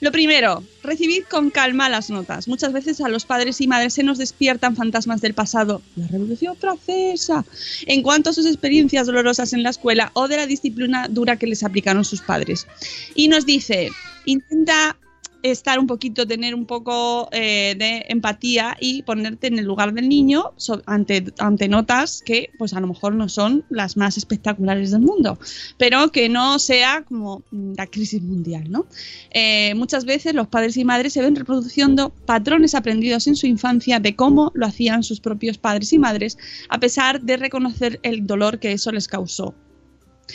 [0.00, 2.46] lo primero, recibid con calma las notas.
[2.46, 6.56] Muchas veces a los padres y madres se nos despiertan fantasmas del pasado, la Revolución
[6.56, 7.44] Francesa,
[7.86, 11.48] en cuanto a sus experiencias dolorosas en la escuela o de la disciplina dura que
[11.48, 12.66] les aplicaron sus padres.
[13.14, 13.90] Y nos dice,
[14.24, 14.96] intenta
[15.42, 20.08] estar un poquito, tener un poco eh, de empatía y ponerte en el lugar del
[20.08, 20.52] niño
[20.86, 25.38] ante, ante notas que pues a lo mejor no son las más espectaculares del mundo,
[25.78, 27.42] pero que no sea como
[27.76, 28.86] la crisis mundial, ¿no?
[29.30, 34.00] Eh, muchas veces los padres y madres se ven reproduciendo patrones aprendidos en su infancia
[34.00, 38.58] de cómo lo hacían sus propios padres y madres, a pesar de reconocer el dolor
[38.58, 39.54] que eso les causó.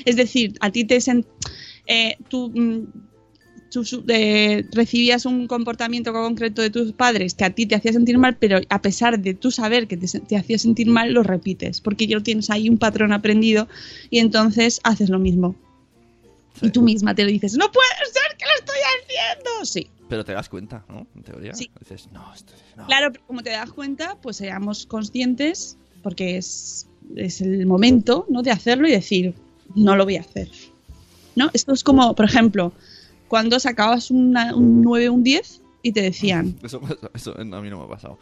[0.05, 0.97] Es decir, a ti te
[1.85, 3.12] eh, tú, mm,
[3.73, 8.17] tú eh, recibías un comportamiento concreto de tus padres que a ti te hacía sentir
[8.17, 11.81] mal, pero a pesar de tú saber que te, te hacía sentir mal, lo repites,
[11.81, 13.67] porque ya tienes ahí un patrón aprendido
[14.09, 15.55] y entonces haces lo mismo.
[16.61, 19.65] Y tú misma te lo dices, no puede ser que lo estoy haciendo.
[19.65, 21.07] Sí, Pero te das cuenta, ¿no?
[21.15, 21.53] En teoría.
[21.55, 21.69] Sí.
[21.79, 22.85] Dices, no, esto es- no.
[22.85, 28.43] Claro, pero como te das cuenta, pues seamos conscientes, porque es, es el momento ¿no?
[28.43, 29.33] de hacerlo y decir,
[29.75, 30.47] no lo voy a hacer.
[31.35, 31.49] ¿No?
[31.53, 32.71] Esto es como, por ejemplo,
[33.33, 37.43] cuando sacabas una- un 9 o un 10 y te decían, Eso, eso- eso a
[37.43, 38.19] mí no me ha pasado.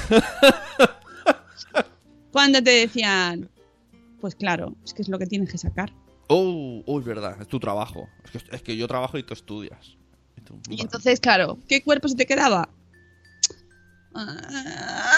[2.32, 3.48] cuando te decían,
[4.20, 5.92] pues claro, es que es lo que tienes que sacar.
[6.26, 8.08] Oh, oh, es verdad, es tu trabajo.
[8.24, 9.96] Es que, es que yo trabajo y tú estudias.
[10.36, 12.68] Y tú, Y entonces, claro, ¿qué cuerpo se te quedaba?
[14.12, 14.26] Ah.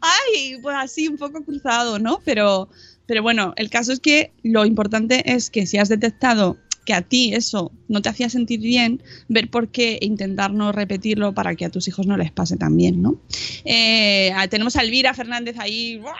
[0.00, 2.20] Ay, pues así un poco cruzado, ¿no?
[2.24, 2.70] Pero,
[3.12, 6.56] pero bueno, el caso es que lo importante es que si has detectado
[6.86, 10.72] que a ti eso no te hacía sentir bien, ver por qué e intentar no
[10.72, 13.20] repetirlo para que a tus hijos no les pase también, ¿no?
[13.66, 16.14] Eh, tenemos a Elvira Fernández ahí ¡buah!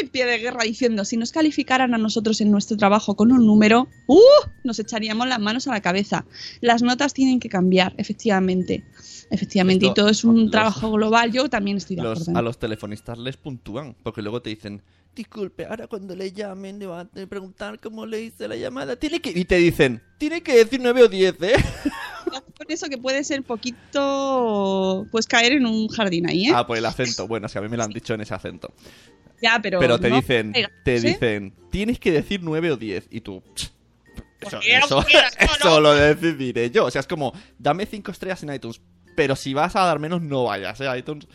[0.00, 3.46] en pie de guerra diciendo, si nos calificaran a nosotros en nuestro trabajo con un
[3.46, 4.18] número, ¡uh!
[4.64, 6.24] nos echaríamos las manos a la cabeza.
[6.62, 8.84] Las notas tienen que cambiar, efectivamente.
[9.30, 11.30] Efectivamente, Esto- y todo es un los- trabajo global.
[11.30, 12.38] Yo también estoy de Los- acuerdo.
[12.38, 14.80] a los telefonistas les puntúan, porque luego te dicen,
[15.18, 18.96] disculpe, ahora cuando le llamen le van a preguntar cómo le hice la llamada.
[18.96, 19.30] Tiene que...
[19.30, 21.52] Y te dicen, tiene que decir 9 o 10, ¿eh?
[22.56, 26.52] Por eso que puede ser poquito, pues caer en un jardín ahí, ¿eh?
[26.54, 27.26] Ah, por el acento.
[27.26, 28.72] Bueno, es que a mí me lo han dicho en ese acento.
[29.40, 30.52] ya, pero, Pero te no dicen,
[30.84, 31.00] te ¿eh?
[31.00, 33.06] dicen, tienes que decir 9 o 10.
[33.10, 33.42] Y tú...
[33.54, 33.70] "Ch,
[34.40, 35.04] Eso, eso,
[35.38, 36.84] eso lo decidiré yo.
[36.86, 38.80] O sea, es como, dame 5 estrellas en iTunes.
[39.16, 40.98] Pero si vas a dar menos, no vayas, ¿eh?
[40.98, 41.26] iTunes.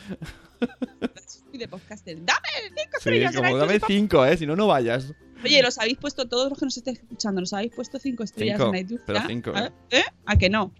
[1.53, 2.17] De podcaster.
[2.25, 2.39] Dame
[2.69, 4.37] cinco Sí, estrellas en como dame 5, ¿eh?
[4.37, 5.13] Si no, no vayas.
[5.43, 8.57] Oye, los habéis puesto, todos los que nos estéis escuchando, los habéis puesto cinco estrellas
[8.57, 9.03] Cinco, en iTunes.
[9.05, 9.71] pero cinco, ¿A, ¿eh?
[9.91, 10.03] ¿Eh?
[10.25, 10.71] ¿A que no?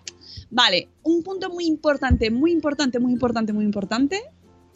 [0.49, 4.21] Vale, un punto muy importante, muy importante, muy importante, muy importante.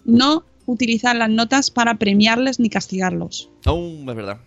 [0.05, 3.49] No utilizar las notas para premiarles ni castigarlos.
[3.65, 4.39] Oh, es verdad.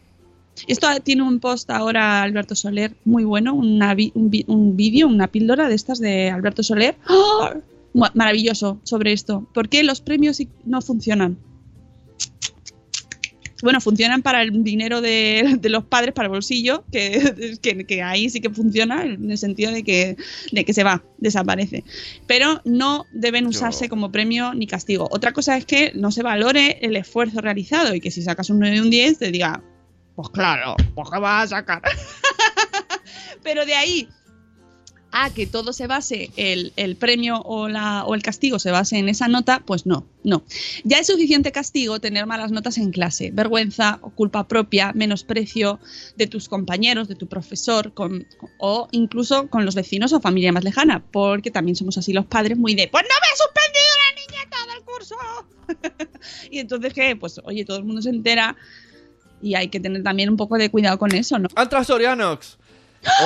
[0.68, 5.06] Esto tiene un post ahora Alberto Soler muy bueno, una vi- un vi- un vídeo,
[5.08, 6.96] una píldora de estas de Alberto Soler.
[7.06, 7.54] ¡Ah!
[7.94, 9.48] Ma- Maravilloso sobre esto.
[9.54, 11.38] ¿Por qué los premios no funcionan?
[13.62, 18.02] Bueno, funcionan para el dinero de, de los padres, para el bolsillo, que, que, que
[18.02, 20.16] ahí sí que funciona, en el sentido de que,
[20.50, 21.84] de que se va, desaparece.
[22.26, 25.08] Pero no deben usarse como premio ni castigo.
[25.10, 28.60] Otra cosa es que no se valore el esfuerzo realizado y que si sacas un
[28.60, 29.62] 9 y un 10 te diga,
[30.16, 31.82] Pues claro, pues ¿qué vas a sacar?
[33.42, 34.08] Pero de ahí
[35.12, 38.98] a que todo se base, el, el premio o, la, o el castigo se base
[38.98, 40.44] en esa nota, pues no, no.
[40.84, 45.80] Ya es suficiente castigo tener malas notas en clase, vergüenza o culpa propia, menosprecio
[46.16, 48.26] de tus compañeros, de tu profesor, con,
[48.58, 52.56] o incluso con los vecinos o familia más lejana, porque también somos así los padres
[52.56, 56.10] muy de, pues no me ha suspendido la niña todo el curso.
[56.50, 57.16] y entonces, ¿qué?
[57.16, 58.56] Pues oye, todo el mundo se entera
[59.42, 61.48] y hay que tener también un poco de cuidado con eso, ¿no?
[61.54, 62.58] ¡Altra Sorianox!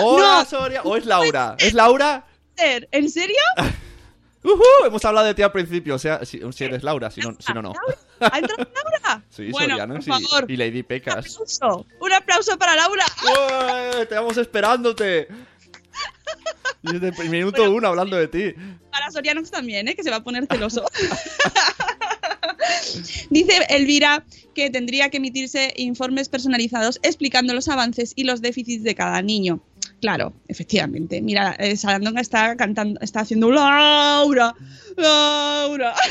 [0.02, 0.44] ¡Hola, ¡No!
[0.44, 0.82] Soria!
[0.82, 1.56] ¿O es Laura?
[1.58, 2.24] ¿Es Laura?
[2.56, 3.36] ¿En serio?
[4.44, 4.62] ¡Ujú!
[4.86, 7.52] Hemos hablado de ti al principio, o sea, si, si eres Laura, si no, si
[7.54, 7.72] no, no.
[8.20, 9.22] ¿Ha entrado Laura?
[9.30, 10.50] Sí, bueno, Sorianox por y- favor.
[10.50, 11.16] y, Lady Pecas.
[11.16, 11.86] aplauso.
[12.00, 13.04] Un aplauso para Laura.
[13.98, 14.06] ¡Ué!
[14.06, 15.28] ¡Te vamos esperándote!
[16.82, 18.54] Y desde el minuto uno hablando de ti.
[18.90, 19.94] Para Sorianox también, ¿eh?
[19.96, 20.84] que se va a poner celoso.
[23.30, 28.94] Dice Elvira que tendría que emitirse informes personalizados explicando los avances y los déficits de
[28.94, 29.60] cada niño.
[30.00, 31.20] Claro, efectivamente.
[31.22, 34.54] Mira, eh, Sarandonga está cantando, está haciendo Laura,
[34.96, 35.94] Laura.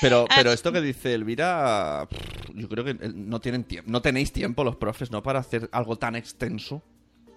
[0.00, 2.06] Pero, Ah, pero esto que dice Elvira,
[2.52, 5.22] yo creo que eh, no tienen tiempo, no tenéis tiempo los profes, ¿no?
[5.22, 6.82] Para hacer algo tan extenso.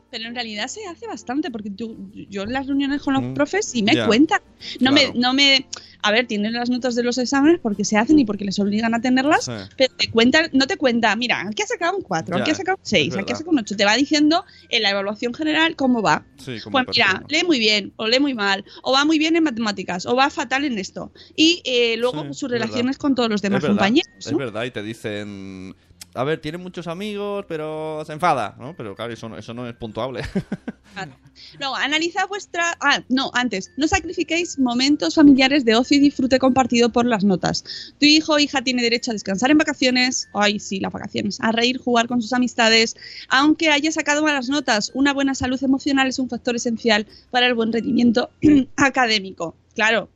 [0.09, 1.95] Pero en realidad se hace bastante, porque yo,
[2.29, 4.39] yo en las reuniones con los Mm, profes sí me cuentan.
[4.79, 5.13] No, Claro.
[5.13, 5.67] me, no me.
[6.03, 8.93] A ver, tienen las notas de los exámenes porque se hacen y porque les obligan
[8.93, 9.51] a tenerlas, Sí.
[9.75, 12.57] pero te cuentan, no te cuenta, mira, aquí has sacado un 4, Ya, aquí has
[12.57, 13.75] sacado un es 6, aquí has sacado un 8.
[13.75, 16.25] Te va diciendo en la evaluación general cómo va.
[16.37, 17.25] Sí, Pues mira, persona.
[17.29, 20.29] lee muy bien, o lee muy mal, o va muy bien en matemáticas, o va
[20.29, 21.11] fatal en esto.
[21.35, 22.65] Y eh, luego Sí, sus verdad.
[22.67, 24.13] relaciones con todos los demás es verdad, compañeros.
[24.25, 25.75] Es verdad, y te dicen.
[26.17, 28.75] A ver, tiene muchos amigos, pero se enfada, ¿no?
[28.75, 30.21] Pero claro, eso no, eso no es puntuable.
[30.93, 31.75] Claro.
[31.75, 32.75] Analiza vuestra.
[32.79, 33.71] Ah, no, antes.
[33.77, 37.63] No sacrifiquéis momentos familiares de ocio y disfrute compartido por las notas.
[37.99, 40.27] Tu hijo o hija tiene derecho a descansar en vacaciones.
[40.33, 41.39] Ay, sí, las vacaciones.
[41.41, 42.95] A reír, jugar con sus amistades.
[43.29, 47.53] Aunque haya sacado malas notas, una buena salud emocional es un factor esencial para el
[47.53, 48.31] buen rendimiento
[48.77, 49.55] académico.
[49.75, 50.09] Claro.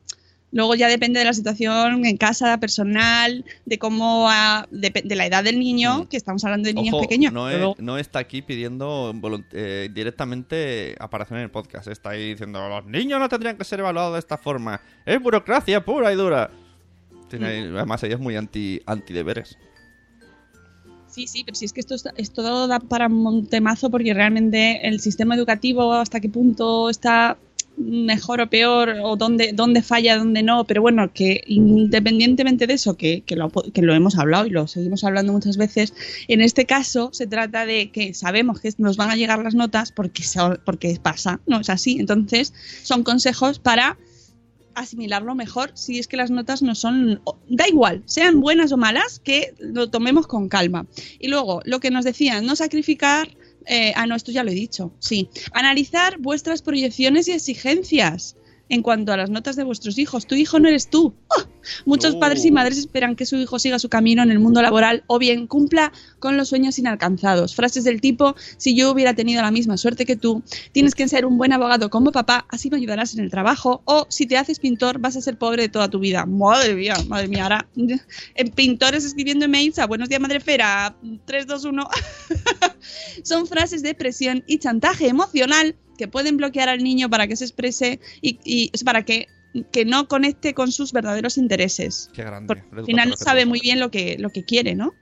[0.52, 5.24] Luego ya depende de la situación en casa, personal, de cómo, ha- de, de la
[5.26, 7.32] edad del niño, que estamos hablando de niños Ojo, pequeños.
[7.32, 9.14] No, pero es- no está aquí pidiendo
[9.52, 11.88] eh, directamente aparición en el podcast.
[11.88, 14.80] Está ahí diciendo: los niños no tendrían que ser evaluados de esta forma.
[15.06, 16.50] Es burocracia pura y dura.
[17.30, 17.76] Tiene Mm.
[17.76, 19.56] además, ella es muy anti, anti deberes.
[21.08, 24.98] Sí, sí, pero si es que esto, esto da para un temazo porque realmente el
[25.00, 27.36] sistema educativo hasta qué punto está
[27.76, 32.96] mejor o peor o dónde, dónde falla, dónde no, pero bueno, que independientemente de eso,
[32.96, 35.94] que, que lo, que lo hemos hablado y lo seguimos hablando muchas veces,
[36.28, 39.92] en este caso se trata de que sabemos que nos van a llegar las notas
[39.92, 40.22] porque,
[40.64, 42.52] porque pasa, no es así, entonces
[42.82, 43.98] son consejos para
[44.74, 49.20] asimilarlo mejor si es que las notas no son da igual sean buenas o malas
[49.22, 50.86] que lo tomemos con calma.
[51.18, 53.28] Y luego lo que nos decían no sacrificar
[53.66, 55.28] eh, ah no esto ya lo he dicho sí.
[55.52, 58.36] Analizar vuestras proyecciones y exigencias
[58.72, 61.46] en cuanto a las notas de vuestros hijos tu hijo no eres tú ¡Ah!
[61.84, 62.20] muchos No.
[62.20, 65.18] padres y madres esperan que su hijo siga su camino en el mundo laboral o
[65.18, 69.76] bien cumpla con los sueños inalcanzados frases del tipo si yo hubiera tenido la misma
[69.76, 70.42] suerte que tú
[70.72, 74.06] tienes que ser un buen abogado como papá, así me ayudarás en el trabajo, o
[74.08, 76.24] si te haces pintor vas a ser pobre de toda tu vida.
[76.24, 77.68] Madre mía, madre mía, ahora
[78.34, 80.96] en pintores escribiendo emails a buenos días madrefera,
[81.26, 81.88] 321.
[83.24, 87.44] Son frases de presión y chantaje emocional que pueden bloquear al niño para que se
[87.44, 89.28] exprese y, y para que,
[89.70, 92.10] que no conecte con sus verdaderos intereses.
[92.12, 92.46] Qué grande.
[92.46, 94.94] Porque al final no sabe muy bien lo que, lo que quiere, ¿no?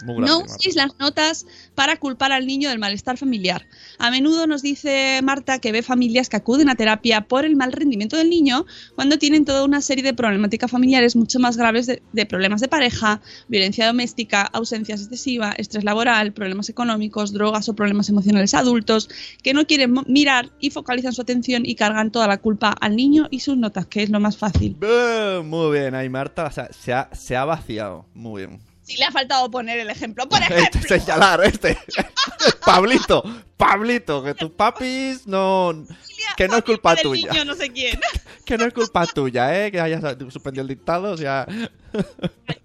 [0.00, 0.54] Grande, No Marta.
[0.56, 3.66] uséis las notas para culpar al niño del malestar familiar.
[3.98, 7.72] A menudo nos dice Marta que ve familias que acuden a terapia por el mal
[7.72, 12.02] rendimiento del niño cuando tienen toda una serie de problemáticas familiares mucho más graves de,
[12.12, 18.08] de problemas de pareja, violencia doméstica, ausencia excesiva, estrés laboral, problemas económicos, drogas o problemas
[18.08, 19.08] emocionales adultos,
[19.42, 23.28] que no quieren mirar y focalizan su atención y cargan toda la culpa al niño
[23.30, 24.76] y sus notas, que es lo más fácil.
[25.44, 28.06] Muy bien, ahí Marta o sea, se, ha, se ha vaciado.
[28.14, 28.71] Muy bien.
[28.82, 30.80] Si le ha faltado poner el ejemplo, por Este, ejemplo.
[30.88, 31.78] señalar, este.
[32.66, 33.22] Pablito,
[33.56, 35.86] Pablito, que tus papis no.
[36.36, 37.30] Que no es culpa tuya.
[37.32, 37.98] niño no sé quién.
[38.44, 39.70] Que no es culpa tuya, ¿eh?
[39.70, 41.46] Que hayas suspendido el dictado, o sea.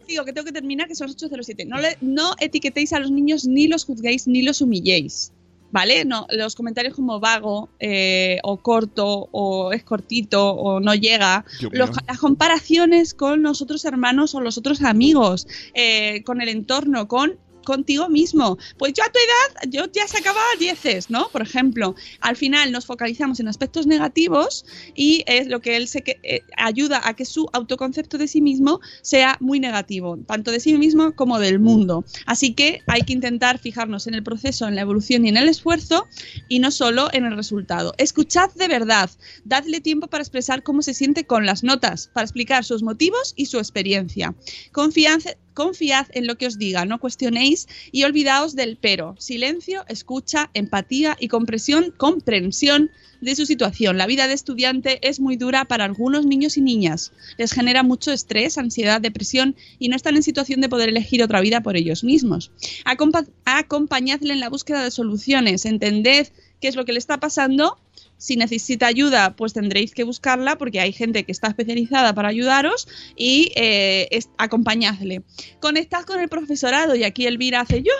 [0.08, 1.68] Digo que tengo que terminar, que son las 8.07.
[1.68, 5.32] No, le- no etiquetéis a los niños, ni los juzguéis, ni los humilléis.
[5.70, 6.06] ¿Vale?
[6.06, 11.44] No, los comentarios como vago, eh, o corto, o es cortito, o no llega.
[11.72, 17.08] Los- las comparaciones con los otros hermanos o los otros amigos, eh, con el entorno,
[17.08, 17.38] con
[17.68, 18.58] contigo mismo.
[18.78, 21.28] Pues yo a tu edad, yo ya sacaba dieces, ¿no?
[21.34, 24.66] Por ejemplo, al final nos focalizamos en aspectos negativos
[24.96, 28.40] y es lo que él se que, eh, ayuda a que su autoconcepto de sí
[28.40, 32.06] mismo sea muy negativo, tanto de sí mismo como del mundo.
[32.26, 35.50] Así que hay que intentar fijarnos en el proceso, en la evolución y en el
[35.50, 36.08] esfuerzo
[36.48, 37.94] y no solo en el resultado.
[37.98, 39.10] Escuchad de verdad,
[39.44, 43.48] dadle tiempo para expresar cómo se siente con las notas, para explicar sus motivos y
[43.48, 44.34] su experiencia.
[44.72, 45.20] Confiad,
[45.58, 49.16] confiad en lo que os diga, no cuestionéis y olvidaos del pero.
[49.18, 52.92] Silencio, escucha, empatía y comprensión, comprensión
[53.22, 53.98] de su situación.
[53.98, 57.12] La vida de estudiante es muy dura para algunos niños y niñas.
[57.40, 61.42] Les genera mucho estrés, ansiedad, depresión y no están en situación de poder elegir otra
[61.42, 62.52] vida por ellos mismos.
[62.86, 65.66] Acompa acompañadle en la búsqueda de soluciones.
[65.66, 66.28] Entended
[66.62, 67.80] qué es lo que le está pasando
[68.18, 72.88] si necesita ayuda, pues tendréis que buscarla porque hay gente que está especializada para ayudaros
[73.16, 75.24] y eh, acompañadle.
[75.60, 77.94] Conectad con el profesorado y aquí Elvira hace yo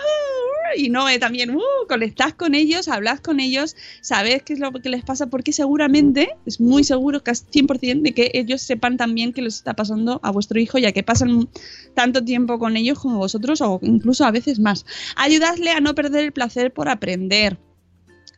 [0.76, 4.88] y Noé también, uh, conectad con ellos, hablad con ellos, sabéis qué es lo que
[4.88, 9.42] les pasa porque seguramente, es muy seguro, casi 100% de que ellos sepan también qué
[9.42, 11.48] les está pasando a vuestro hijo ya que pasan
[11.94, 14.84] tanto tiempo con ellos como vosotros o incluso a veces más.
[15.16, 17.58] Ayudadle a no perder el placer por aprender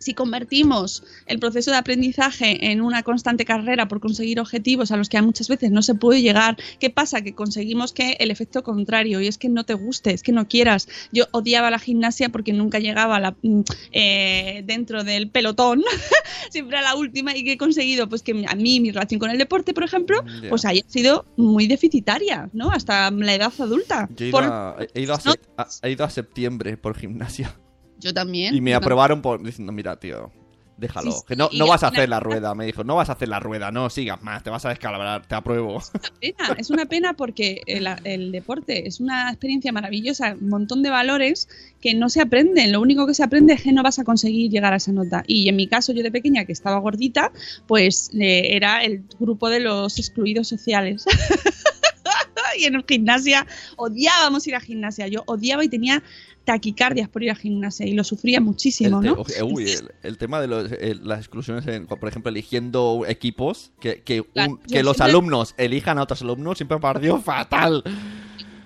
[0.00, 5.10] si convertimos el proceso de aprendizaje en una constante carrera por conseguir objetivos a los
[5.10, 7.20] que muchas veces no se puede llegar, ¿qué pasa?
[7.20, 10.48] Que conseguimos que el efecto contrario, y es que no te guste, es que no
[10.48, 10.88] quieras.
[11.12, 13.60] Yo odiaba la gimnasia porque nunca llegaba la, mm,
[13.92, 15.82] eh, dentro del pelotón,
[16.50, 19.30] siempre a la última, y que he conseguido pues que a mí mi relación con
[19.30, 22.70] el deporte, por ejemplo, pues haya sido muy deficitaria, ¿no?
[22.70, 24.08] Hasta la edad adulta.
[24.16, 26.96] Yo he Por- ido, a, he ido a sep- a- he ido a septiembre por
[26.96, 27.54] gimnasia.
[28.00, 28.54] Yo también.
[28.54, 30.30] Y me aprobaron por diciendo, mira, tío,
[30.76, 31.12] déjalo.
[31.12, 32.54] Sí, sí, que no, no vas a una- hacer la rueda.
[32.54, 35.26] Me dijo, no vas a hacer la rueda, no sigas más, te vas a descalabrar,
[35.26, 35.82] te apruebo.
[36.20, 40.88] pena, es una pena porque el, el deporte es una experiencia maravillosa, un montón de
[40.90, 41.48] valores
[41.82, 42.72] que no se aprenden.
[42.72, 45.22] Lo único que se aprende es que no vas a conseguir llegar a esa nota.
[45.26, 47.30] Y en mi caso, yo de pequeña, que estaba gordita,
[47.66, 51.04] pues eh, era el grupo de los excluidos sociales.
[52.60, 53.46] y en gimnasia
[53.76, 55.08] odiábamos ir a gimnasia.
[55.08, 56.02] Yo odiaba y tenía
[56.44, 59.12] taquicardias por ir a gimnasia y lo sufría muchísimo, el, ¿no?
[59.14, 63.72] oye, uy, el, el tema de los, el- las exclusiones, en- por ejemplo, eligiendo equipos,
[63.80, 66.80] que, que, un- Claro, yo que los siempre- alumnos elijan a otros alumnos, siempre me
[66.80, 67.84] pareció fatal.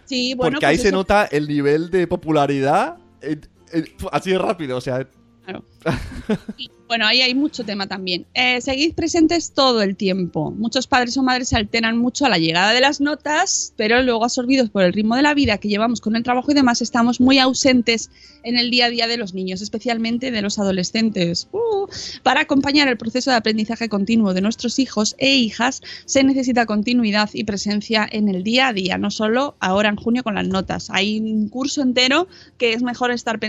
[0.05, 3.39] Sí, bueno, porque ahí pues se eso- nota el nivel de popularidad eh,
[3.73, 4.77] eh, así de rápido.
[4.77, 5.09] O sea,
[5.45, 5.65] Claro.
[6.87, 8.27] Bueno, ahí hay mucho tema también.
[8.35, 10.51] Eh, seguid presentes todo el tiempo.
[10.51, 14.23] Muchos padres o madres se alteran mucho a la llegada de las notas, pero luego
[14.23, 17.21] absorbidos por el ritmo de la vida que llevamos con el trabajo y demás, estamos
[17.21, 18.11] muy ausentes
[18.43, 21.49] en el día a día de los niños, especialmente de los adolescentes.
[21.53, 21.87] Uh,
[22.23, 27.31] para acompañar el proceso de aprendizaje continuo de nuestros hijos e hijas, se necesita continuidad
[27.33, 30.91] y presencia en el día a día, no solo ahora en junio con las notas.
[30.91, 32.29] Hay un curso entero
[32.59, 33.41] que es mejor estar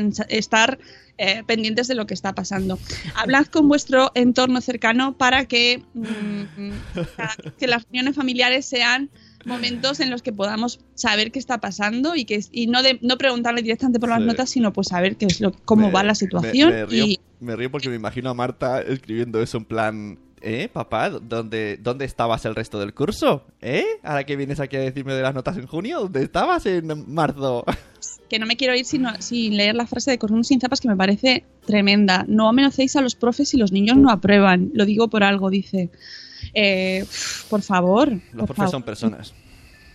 [1.17, 2.80] eh, pendientes de lo que está pasando.
[3.15, 6.41] Hablad con vuestro entorno cercano para que, mm,
[7.59, 9.09] que las reuniones familiares sean
[9.45, 13.17] momentos en los que podamos saber qué está pasando y que y no de, no
[13.17, 14.26] preguntarle directamente por las Sí.
[14.26, 17.05] notas, sino pues saber qué es lo, cómo me- va la me- situación Me, río,
[17.05, 20.19] y me río porque me imagino a Marta escribiendo eso en plan.
[20.47, 21.09] ¿Eh, papá?
[21.09, 23.47] ¿Dónde, ¿Dónde estabas el resto del curso?
[23.61, 23.84] ¿Eh?
[24.03, 27.65] Ahora que vienes aquí a decirme de las notas en junio, ¿dónde estabas en marzo?
[28.30, 30.88] que no me quiero ir sino, sin leer la frase de Cornudo sin zapas que
[30.88, 32.26] me parece tremenda.
[32.28, 34.71] No amenacéis a los profes si los niños no aprueban.
[34.73, 35.89] Lo digo por algo, dice.
[36.53, 37.05] Eh,
[37.49, 38.09] por favor.
[38.11, 38.71] Los por profes favor.
[38.71, 39.34] son personas.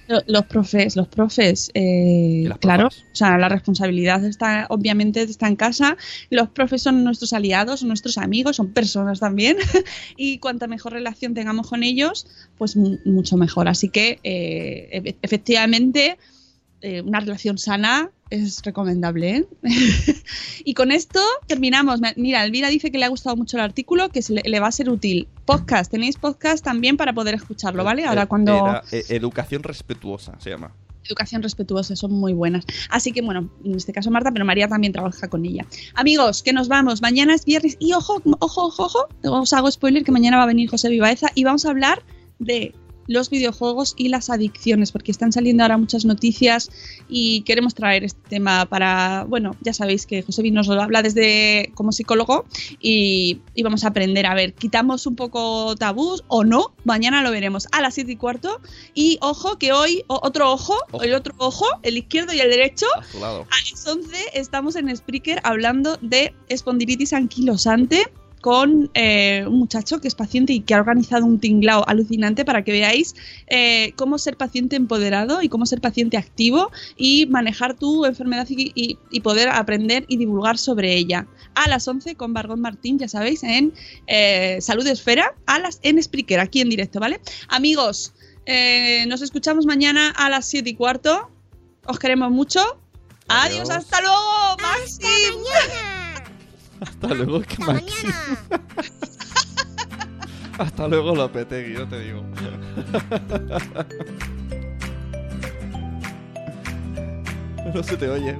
[0.09, 5.55] Lo- Los profes, los profes, eh, claro, o sea, la responsabilidad está, obviamente, está en
[5.55, 5.97] casa.
[6.31, 9.57] Los profes son nuestros aliados, son nuestros amigos, son personas también.
[10.17, 12.27] y cuanta mejor relación tengamos con ellos,
[12.59, 13.69] pues mu- mucho mejor.
[13.69, 16.19] Así que, eh, efe- efectivamente,
[16.83, 19.37] eh, una relación sana es recomendable.
[19.37, 19.47] ¿eh?
[20.65, 22.01] y con esto terminamos.
[22.17, 24.89] Mira, Elvira dice que le ha gustado mucho el artículo, que le, va a ser
[24.89, 25.29] útil.
[25.45, 28.05] Podcast, tenéis podcast también para poder escucharlo, ¿vale?
[28.05, 28.55] Ahora Eh, cuando...
[28.55, 30.73] era, eh, educación respetuosa se llama.
[31.05, 32.65] Educación respetuosa, son muy buenas.
[32.89, 35.67] Así que bueno, en este caso Marta, pero María también trabaja con ella.
[35.95, 37.03] Amigos, que nos vamos.
[37.03, 39.09] Mañana es viernes y ojo, ojo, ojo, ojo.
[39.25, 42.03] Os hago spoiler que mañana va a venir José Vivaeza y vamos a hablar
[42.39, 42.75] de
[43.11, 46.71] los videojuegos y las adicciones, porque están saliendo ahora muchas noticias
[47.09, 51.03] y queremos traer este tema para, bueno, ya sabéis que José Vi nos lo habla
[51.03, 52.45] desde como psicólogo
[52.81, 57.33] y, y vamos a aprender a ver, quitamos un poco tabús o no, mañana lo
[57.33, 58.61] veremos a las 7 y cuarto.
[58.95, 61.03] Y ojo que hoy, otro ojo, Ojo.
[61.03, 62.87] el otro ojo, el izquierdo y el derecho,
[63.23, 68.07] a las 11 estamos en Spreaker hablando de espondilitis anquilosante
[68.41, 72.65] con eh, un muchacho que es paciente y que ha organizado un tinglao alucinante para
[72.65, 73.15] que veáis
[73.49, 78.73] eh, cómo ser paciente empoderado y cómo ser paciente activo y manejar tu enfermedad y,
[78.75, 81.27] y- y poder aprender y divulgar sobre ella.
[81.55, 83.75] A las 11 con Margot Martín, ya sabéis, en
[84.07, 87.21] eh, Salud Esfera, a las en Spreaker, aquí en directo, ¿vale?
[87.49, 88.15] Amigos,
[89.07, 91.31] nos escuchamos mañana a las 7 y cuarto.
[91.87, 92.61] Os queremos mucho.
[93.29, 93.85] Adiós, Adiós.
[93.85, 94.57] hasta luego.
[94.59, 96.00] Hasta
[97.15, 98.09] luego, que Maxi.
[100.59, 102.25] Hasta luego, Lopetegui, yo te digo.
[107.75, 108.37] No se te oye.